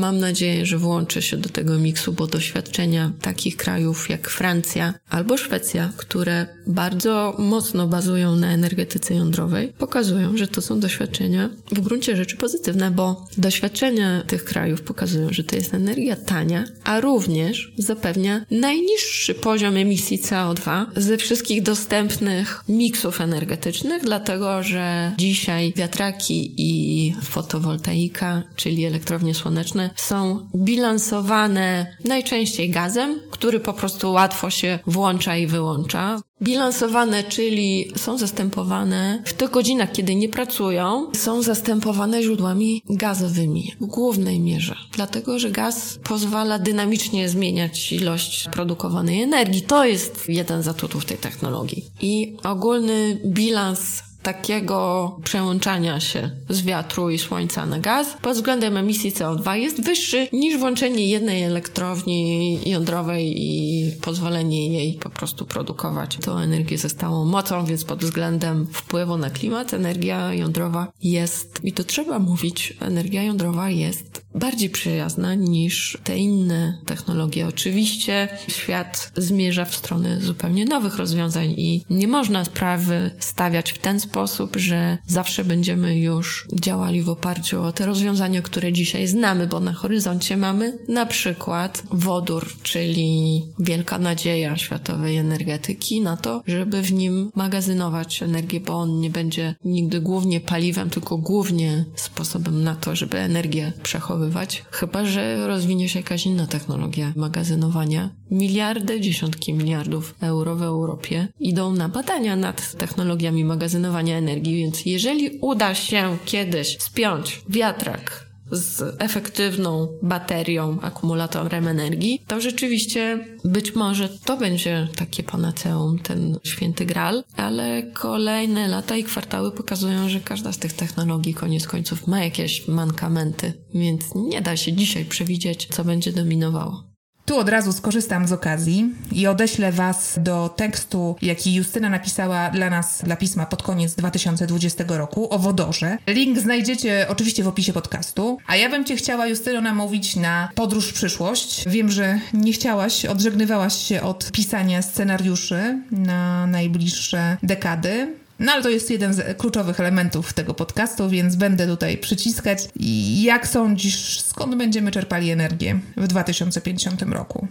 [0.00, 5.36] Mam nadzieję, że włączy się do tego miksu, bo doświadczenia takich krajów jak Francja albo
[5.36, 12.16] Szwecja, które bardzo mocno bazują na energetyce jądrowej, pokazują, że to są doświadczenia w gruncie
[12.16, 18.44] rzeczy pozytywne, bo doświadczenia tych krajów pokazują, że to jest energia tania, a również zapewnia
[18.50, 28.42] najniższy poziom emisji CO2 ze wszystkich dostępnych miksów energetycznych, dlatego że dzisiaj wiatraki i fotowoltaika,
[28.56, 36.22] czyli elektrownie słoneczne, są bilansowane najczęściej gazem, który po prostu łatwo się włącza i wyłącza.
[36.42, 43.86] Bilansowane, czyli są zastępowane w tych godzinach, kiedy nie pracują, są zastępowane źródłami gazowymi w
[43.86, 44.74] głównej mierze.
[44.92, 49.62] Dlatego, że gaz pozwala dynamicznie zmieniać ilość produkowanej energii.
[49.62, 51.84] To jest jeden z atutów tej technologii.
[52.00, 58.16] I ogólny bilans takiego przełączania się z wiatru i słońca na gaz.
[58.22, 65.10] Pod względem emisji CO2 jest wyższy niż włączenie jednej elektrowni jądrowej i pozwolenie jej po
[65.10, 66.16] prostu produkować.
[66.16, 71.72] Tą energię ze stałą mocą, więc pod względem wpływu na klimat energia jądrowa jest, i
[71.72, 77.46] to trzeba mówić, energia jądrowa jest bardziej przyjazna niż te inne technologie.
[77.46, 84.00] Oczywiście świat zmierza w stronę zupełnie nowych rozwiązań i nie można sprawy stawiać w ten
[84.00, 89.60] sposób, że zawsze będziemy już działali w oparciu o te rozwiązania, które dzisiaj znamy, bo
[89.60, 96.92] na horyzoncie mamy na przykład wodór, czyli wielka nadzieja światowej energetyki na to, żeby w
[96.92, 102.96] nim magazynować energię, bo on nie będzie nigdy głównie paliwem, tylko głównie sposobem na to,
[102.96, 108.10] żeby energię przechowywać przechowywać, chyba że rozwinie się jakaś inna technologia magazynowania.
[108.30, 115.38] Miliardy, dziesiątki miliardów euro w Europie idą na badania nad technologiami magazynowania energii, więc jeżeli
[115.40, 124.36] uda się kiedyś spiąć wiatrak z efektywną baterią, akumulatorem energii, to rzeczywiście być może to
[124.36, 130.58] będzie takie panaceum, ten święty gral, ale kolejne lata i kwartały pokazują, że każda z
[130.58, 136.12] tych technologii koniec końców ma jakieś mankamenty, więc nie da się dzisiaj przewidzieć, co będzie
[136.12, 136.89] dominowało.
[137.30, 142.70] Tu od razu skorzystam z okazji i odeślę Was do tekstu, jaki Justyna napisała dla
[142.70, 145.98] nas, dla pisma pod koniec 2020 roku o wodorze.
[146.06, 148.38] Link znajdziecie oczywiście w opisie podcastu.
[148.46, 151.68] A ja bym Cię chciała, Justyno, namówić na podróż w przyszłość.
[151.68, 158.14] Wiem, że nie chciałaś, odżegnywałaś się od pisania scenariuszy na najbliższe dekady.
[158.40, 162.58] No ale to jest jeden z kluczowych elementów tego podcastu, więc będę tutaj przyciskać.
[162.76, 167.48] I jak sądzisz, skąd będziemy czerpali energię w 2050 roku?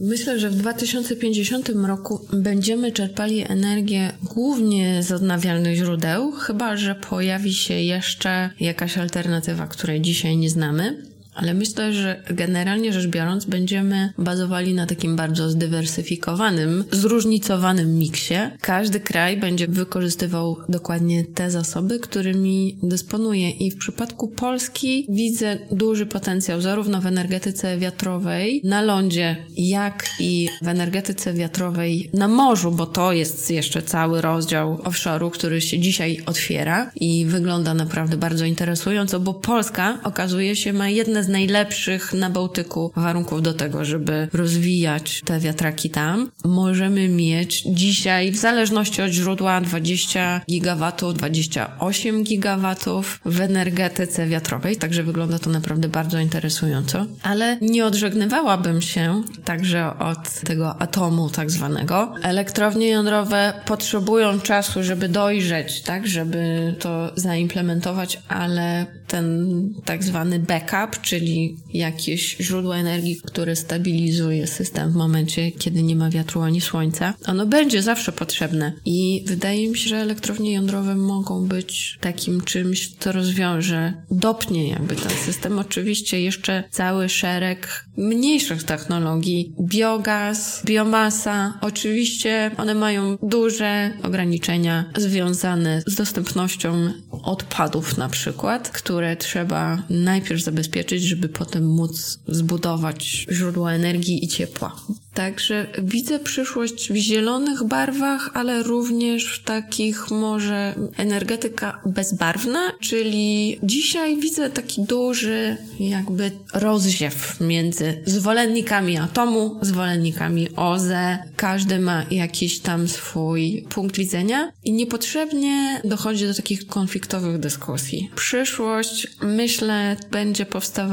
[0.00, 7.54] Myślę, że w 2050 roku będziemy czerpali energię głównie z odnawialnych źródeł, chyba że pojawi
[7.54, 11.11] się jeszcze jakaś alternatywa, której dzisiaj nie znamy.
[11.34, 18.34] Ale myślę, że generalnie rzecz biorąc, będziemy bazowali na takim bardzo zdywersyfikowanym, zróżnicowanym miksie.
[18.60, 23.50] Każdy kraj będzie wykorzystywał dokładnie te zasoby, którymi dysponuje.
[23.50, 30.48] I w przypadku Polski widzę duży potencjał zarówno w energetyce wiatrowej na lądzie, jak i
[30.62, 36.18] w energetyce wiatrowej na morzu, bo to jest jeszcze cały rozdział offshore'u, który się dzisiaj
[36.26, 42.30] otwiera i wygląda naprawdę bardzo interesująco, bo Polska okazuje się ma jedne z najlepszych na
[42.30, 46.30] Bałtyku warunków do tego, żeby rozwijać te wiatraki tam.
[46.44, 55.02] Możemy mieć dzisiaj, w zależności od źródła, 20 gigawatów, 28 gigawatów w energetyce wiatrowej, także
[55.02, 57.06] wygląda to naprawdę bardzo interesująco.
[57.22, 62.14] Ale nie odżegnywałabym się także od tego atomu tak zwanego.
[62.22, 71.00] Elektrownie jądrowe potrzebują czasu, żeby dojrzeć, tak, żeby to zaimplementować, ale ten tak zwany backup,
[71.12, 77.14] czyli jakieś źródło energii, które stabilizuje system w momencie, kiedy nie ma wiatru ani słońca,
[77.26, 78.72] ono będzie zawsze potrzebne.
[78.84, 84.96] I wydaje mi się, że elektrownie jądrowe mogą być takim czymś, co rozwiąże, dopnie jakby
[84.96, 85.58] ten system.
[85.58, 95.94] Oczywiście jeszcze cały szereg mniejszych technologii, biogaz, biomasa, oczywiście one mają duże ograniczenia związane z
[95.94, 96.92] dostępnością
[97.22, 104.76] odpadów na przykład, które trzeba najpierw zabezpieczyć, żeby potem móc zbudować źródła energii i ciepła.
[105.14, 114.20] Także widzę przyszłość w zielonych barwach, ale również w takich może energetyka bezbarwna, czyli dzisiaj
[114.20, 121.18] widzę taki duży jakby rozziew między zwolennikami atomu, zwolennikami OZE.
[121.36, 128.10] Każdy ma jakiś tam swój punkt widzenia i niepotrzebnie dochodzi do takich konfliktowych dyskusji.
[128.14, 130.91] Przyszłość, myślę, będzie powstawała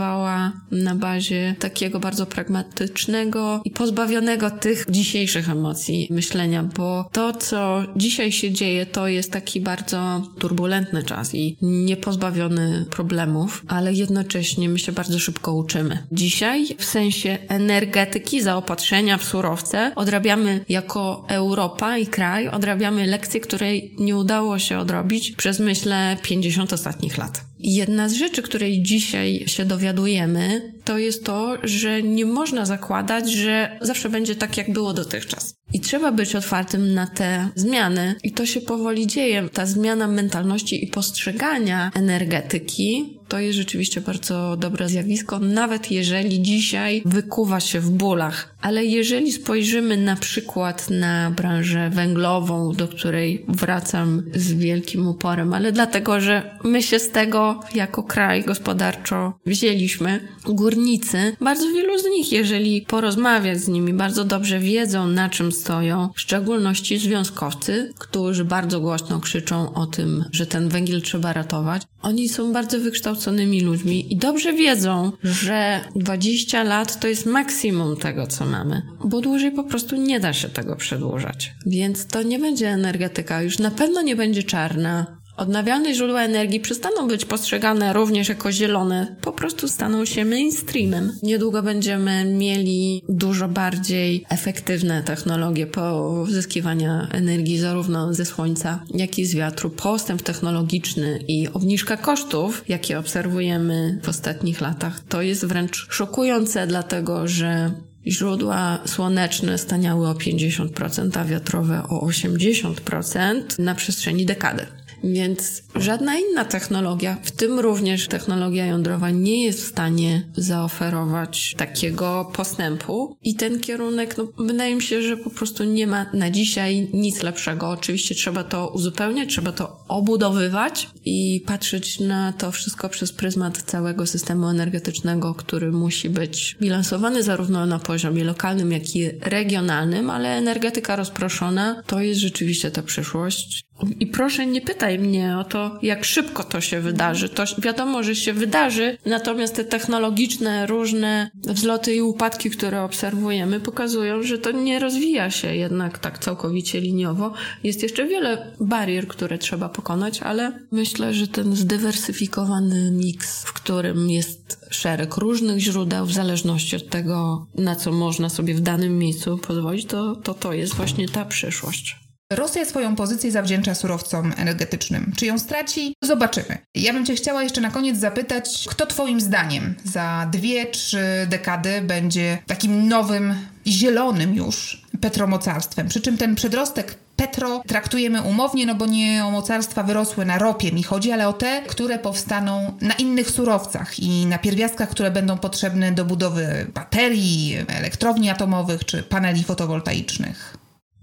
[0.72, 8.32] na bazie takiego bardzo pragmatycznego i pozbawionego tych dzisiejszych emocji myślenia, bo to, co dzisiaj
[8.32, 14.92] się dzieje, to jest taki bardzo turbulentny czas i niepozbawiony problemów, ale jednocześnie my się
[14.92, 16.08] bardzo szybko uczymy.
[16.12, 23.96] Dzisiaj w sensie energetyki, zaopatrzenia w surowce odrabiamy jako Europa i kraj, odrabiamy lekcje, której
[24.00, 27.49] nie udało się odrobić przez myślę 50 ostatnich lat.
[27.60, 33.80] Jedna z rzeczy, której dzisiaj się dowiadujemy, to jest to, że nie można zakładać, że
[33.82, 35.59] zawsze będzie tak, jak było dotychczas.
[35.74, 39.50] I trzeba być otwartym na te zmiany, i to się powoli dzieje.
[39.54, 47.02] Ta zmiana mentalności i postrzegania energetyki to jest rzeczywiście bardzo dobre zjawisko, nawet jeżeli dzisiaj
[47.06, 48.56] wykuwa się w bólach.
[48.62, 55.72] Ale jeżeli spojrzymy na przykład na branżę węglową, do której wracam z wielkim uporem, ale
[55.72, 62.32] dlatego, że my się z tego jako kraj gospodarczo wzięliśmy, górnicy, bardzo wielu z nich,
[62.32, 68.80] jeżeli porozmawiać z nimi, bardzo dobrze wiedzą, na czym stoją, w szczególności związkowcy, którzy bardzo
[68.80, 71.82] głośno krzyczą o tym, że ten węgiel trzeba ratować.
[72.02, 78.28] Oni są bardzo wykształconymi ludźmi i dobrze wiedzą, że 20 lat to jest maksimum tego,
[78.28, 81.54] co mamy, bo dłużej po prostu nie da się tego przedłużać.
[81.66, 87.08] Więc to nie będzie energetyka, już na pewno nie będzie czarna, Odnawialne źródła energii przestaną
[87.08, 91.12] być postrzegane również jako zielone, po prostu staną się mainstreamem.
[91.24, 99.36] Niedługo będziemy mieli dużo bardziej efektywne technologie pozyskiwania energii zarówno ze słońca, jak i z
[99.36, 99.70] wiatru.
[99.70, 107.28] Postęp technologiczny i obniżka kosztów, jakie obserwujemy w ostatnich latach, to jest wręcz szokujące, dlatego
[107.28, 107.72] że
[108.08, 114.66] Źródła słoneczne staniały o 50%, a wiatrowe o 80% na przestrzeni dekady.
[115.04, 122.32] Więc żadna inna technologia, w tym również technologia jądrowa, nie jest w stanie zaoferować takiego
[122.34, 123.18] postępu.
[123.24, 127.24] I ten kierunek, no, wydaje mi się, że po prostu nie ma na dzisiaj nic
[127.24, 127.70] lepszego.
[127.70, 134.08] Oczywiście trzeba to uzupełniać, trzeba to obudowywać i patrzeć na to wszystko przez pryzmat całego
[134.08, 140.96] systemu energetycznego, który musi być bilansowany zarówno na poziomie lokalnym, jak i regionalnym, ale energetyka
[140.96, 143.64] rozproszona to jest rzeczywiście ta przyszłość.
[144.00, 147.30] I proszę nie pytaj mnie o to, jak szybko to się wydarzy.
[147.30, 154.24] To wiadomo, że się wydarzy, natomiast te technologiczne różne wzloty i upadki, które obserwujemy, pokazują,
[154.24, 157.34] że to nie rozwija się jednak tak całkowicie liniowo.
[157.64, 164.10] Jest jeszcze wiele barier, które trzeba pokonać, ale myślę, że ten zdywersyfikowany miks, w którym
[164.10, 169.38] jest szereg różnych źródeł, w zależności od tego, na co można sobie w danym miejscu
[169.38, 172.09] pozwolić, to to, to jest właśnie ta przyszłość.
[172.34, 175.12] Rosja swoją pozycję zawdzięcza surowcom energetycznym.
[175.18, 175.94] Czy ją straci?
[176.04, 176.58] Zobaczymy.
[176.76, 181.82] Ja bym Cię chciała jeszcze na koniec zapytać, kto Twoim zdaniem za dwie, trzy dekady
[181.82, 183.36] będzie takim nowym,
[183.68, 185.88] zielonym już petromocarstwem?
[185.88, 190.72] Przy czym ten przedrostek petro traktujemy umownie, no bo nie o mocarstwa wyrosłe na ropie
[190.72, 195.38] mi chodzi, ale o te, które powstaną na innych surowcach i na pierwiastkach, które będą
[195.38, 200.58] potrzebne do budowy baterii, elektrowni atomowych czy paneli fotowoltaicznych.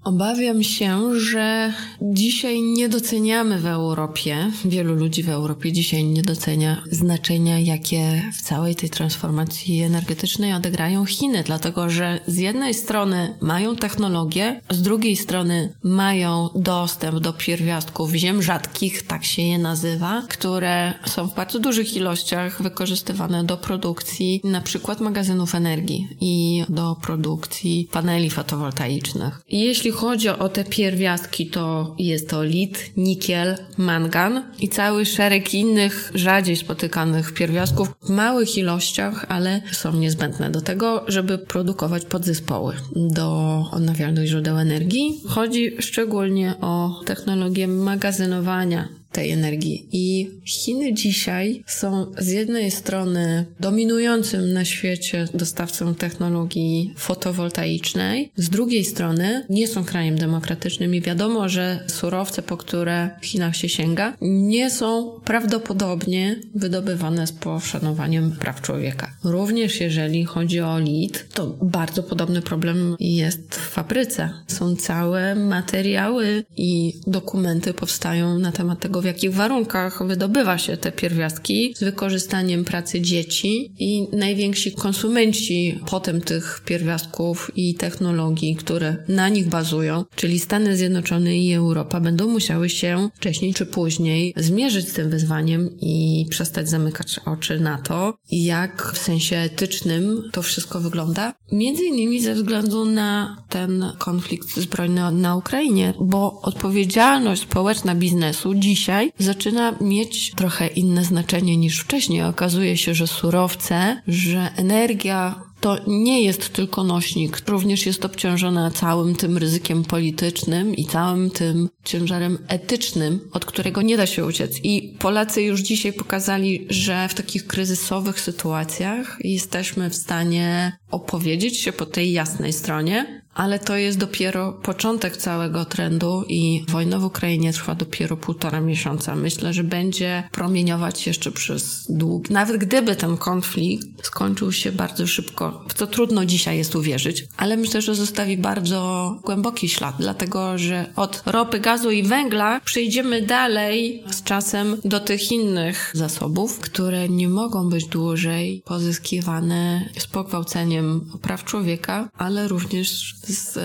[0.07, 6.83] Obawiam się, że dzisiaj nie doceniamy w Europie, wielu ludzi w Europie dzisiaj nie docenia
[6.91, 13.77] znaczenia, jakie w całej tej transformacji energetycznej odegrają Chiny, dlatego że z jednej strony mają
[13.77, 20.93] technologię, z drugiej strony mają dostęp do pierwiastków ziem rzadkich, tak się je nazywa, które
[21.07, 27.89] są w bardzo dużych ilościach wykorzystywane do produkcji na przykład magazynów energii i do produkcji
[27.93, 29.43] paneli fotowoltaicznych.
[29.49, 36.13] Jeśli chodzi o te pierwiastki, to jest to lit, nikiel, mangan i cały szereg innych
[36.15, 43.61] rzadziej spotykanych pierwiastków w małych ilościach, ale są niezbędne do tego, żeby produkować podzespoły do
[43.73, 45.21] odnawialnych źródeł energii.
[45.29, 49.89] Chodzi szczególnie o technologię magazynowania tej energii.
[49.93, 58.85] I Chiny dzisiaj są z jednej strony dominującym na świecie dostawcą technologii fotowoltaicznej, z drugiej
[58.85, 64.17] strony nie są krajem demokratycznym i wiadomo, że surowce, po które w Chinach się sięga,
[64.21, 69.17] nie są prawdopodobnie wydobywane z poszanowaniem praw człowieka.
[69.25, 74.31] Również jeżeli chodzi o lit, to bardzo podobny problem jest w fabryce.
[74.47, 81.75] Są całe materiały i dokumenty powstają na temat tego, jakich warunkach wydobywa się te pierwiastki
[81.77, 89.49] z wykorzystaniem pracy dzieci i najwięksi konsumenci potem tych pierwiastków i technologii, które na nich
[89.49, 95.11] bazują, czyli Stany Zjednoczone i Europa, będą musiały się wcześniej czy później zmierzyć z tym
[95.11, 101.35] wyzwaniem i przestać zamykać oczy na to, jak w sensie etycznym to wszystko wygląda.
[101.53, 108.96] Między innymi ze względu na ten konflikt zbrojny na Ukrainie, bo odpowiedzialność społeczna biznesu dzisiaj
[109.19, 112.23] zaczyna mieć trochę inne znaczenie niż wcześniej.
[112.23, 119.15] Okazuje się, że surowce, że energia to nie jest tylko nośnik, również jest obciążona całym
[119.15, 124.61] tym ryzykiem politycznym i całym tym ciężarem etycznym, od którego nie da się uciec.
[124.63, 131.73] I Polacy już dzisiaj pokazali, że w takich kryzysowych sytuacjach jesteśmy w stanie opowiedzieć się
[131.73, 137.53] po tej jasnej stronie, ale to jest dopiero początek całego trendu i wojna w Ukrainie
[137.53, 139.17] trwa dopiero półtora miesiąca.
[139.17, 142.33] Myślę, że będzie promieniować jeszcze przez długi.
[142.33, 147.57] Nawet gdyby ten konflikt skończył się bardzo szybko, w co trudno dzisiaj jest uwierzyć, ale
[147.57, 154.05] myślę, że zostawi bardzo głęboki ślad, dlatego że od ropy, gazu i węgla przejdziemy dalej
[154.11, 161.45] z czasem do tych innych zasobów, które nie mogą być dłużej pozyskiwane z pogwałceniem praw
[161.45, 163.59] człowieka, ale również z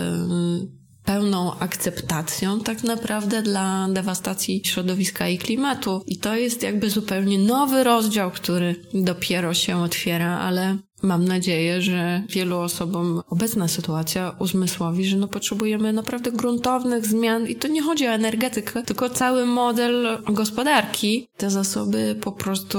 [1.06, 6.04] pełną akceptacją tak naprawdę dla dewastacji środowiska i klimatu.
[6.08, 12.24] I to jest jakby zupełnie nowy rozdział, który dopiero się otwiera, ale Mam nadzieję, że
[12.30, 18.08] wielu osobom obecna sytuacja uzmysłowi, że no potrzebujemy naprawdę gruntownych zmian i to nie chodzi
[18.08, 21.28] o energetykę, tylko cały model gospodarki.
[21.38, 22.78] Te zasoby po prostu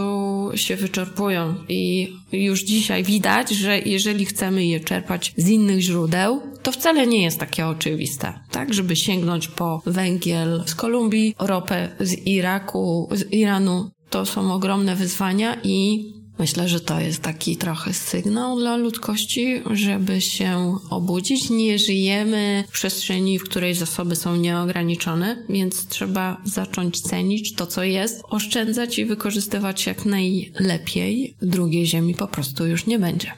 [0.55, 6.73] się wyczerpują i już dzisiaj widać, że jeżeli chcemy je czerpać z innych źródeł, to
[6.73, 8.41] wcale nie jest takie oczywiste.
[8.51, 14.97] Tak, żeby sięgnąć po węgiel z Kolumbii, ropę z Iraku, z Iranu, to są ogromne
[14.97, 16.05] wyzwania i
[16.39, 21.51] Myślę, że to jest taki trochę sygnał dla ludzkości, żeby się obudzić.
[21.51, 27.83] Nie żyjemy w przestrzeni, w której zasoby są nieograniczone, więc trzeba zacząć cenić to, co
[27.83, 31.37] jest, oszczędzać i wykorzystywać jak najlepiej.
[31.43, 33.33] Drugiej ziemi po prostu już nie będzie.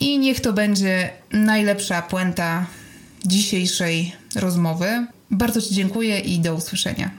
[0.00, 2.66] I niech to będzie najlepsza puenta
[3.26, 5.06] dzisiejszej rozmowy.
[5.30, 7.10] Bardzo Ci dziękuję i do usłyszenia.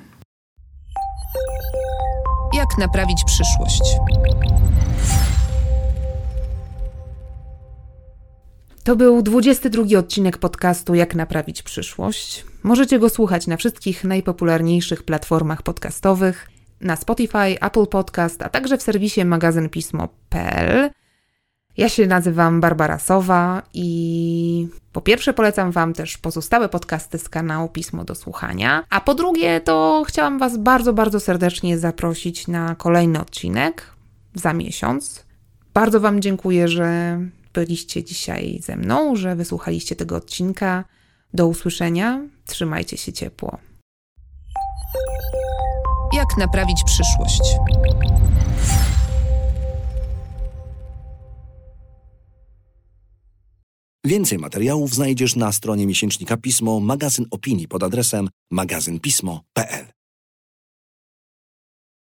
[2.54, 3.82] Jak naprawić przyszłość?
[8.84, 12.46] To był 22 odcinek podcastu Jak naprawić przyszłość.
[12.64, 16.50] Możecie go słuchać na wszystkich najpopularniejszych platformach podcastowych,
[16.82, 20.90] na Spotify, Apple Podcast, a także w serwisie magazynpismo.pl.
[21.78, 27.70] Ja się nazywam Barbara Sowa i po pierwsze polecam Wam też pozostałe podcasty z kanału
[27.70, 33.22] Pismo do Słuchania, a po drugie to chciałam Was bardzo, bardzo serdecznie zaprosić na kolejny
[33.22, 33.94] odcinek
[34.36, 35.26] za miesiąc.
[35.74, 37.20] Bardzo Wam dziękuję, że
[37.54, 40.86] byliście dzisiaj ze mną, że wysłuchaliście tego odcinka.
[41.34, 43.58] Do usłyszenia, trzymajcie się ciepło.
[46.14, 47.42] Jak naprawić przyszłość?
[54.06, 60.03] Więcej materiałów znajdziesz na stronie miesięcznika Pismo, magazyn opinii pod adresem magazynpismo.pl.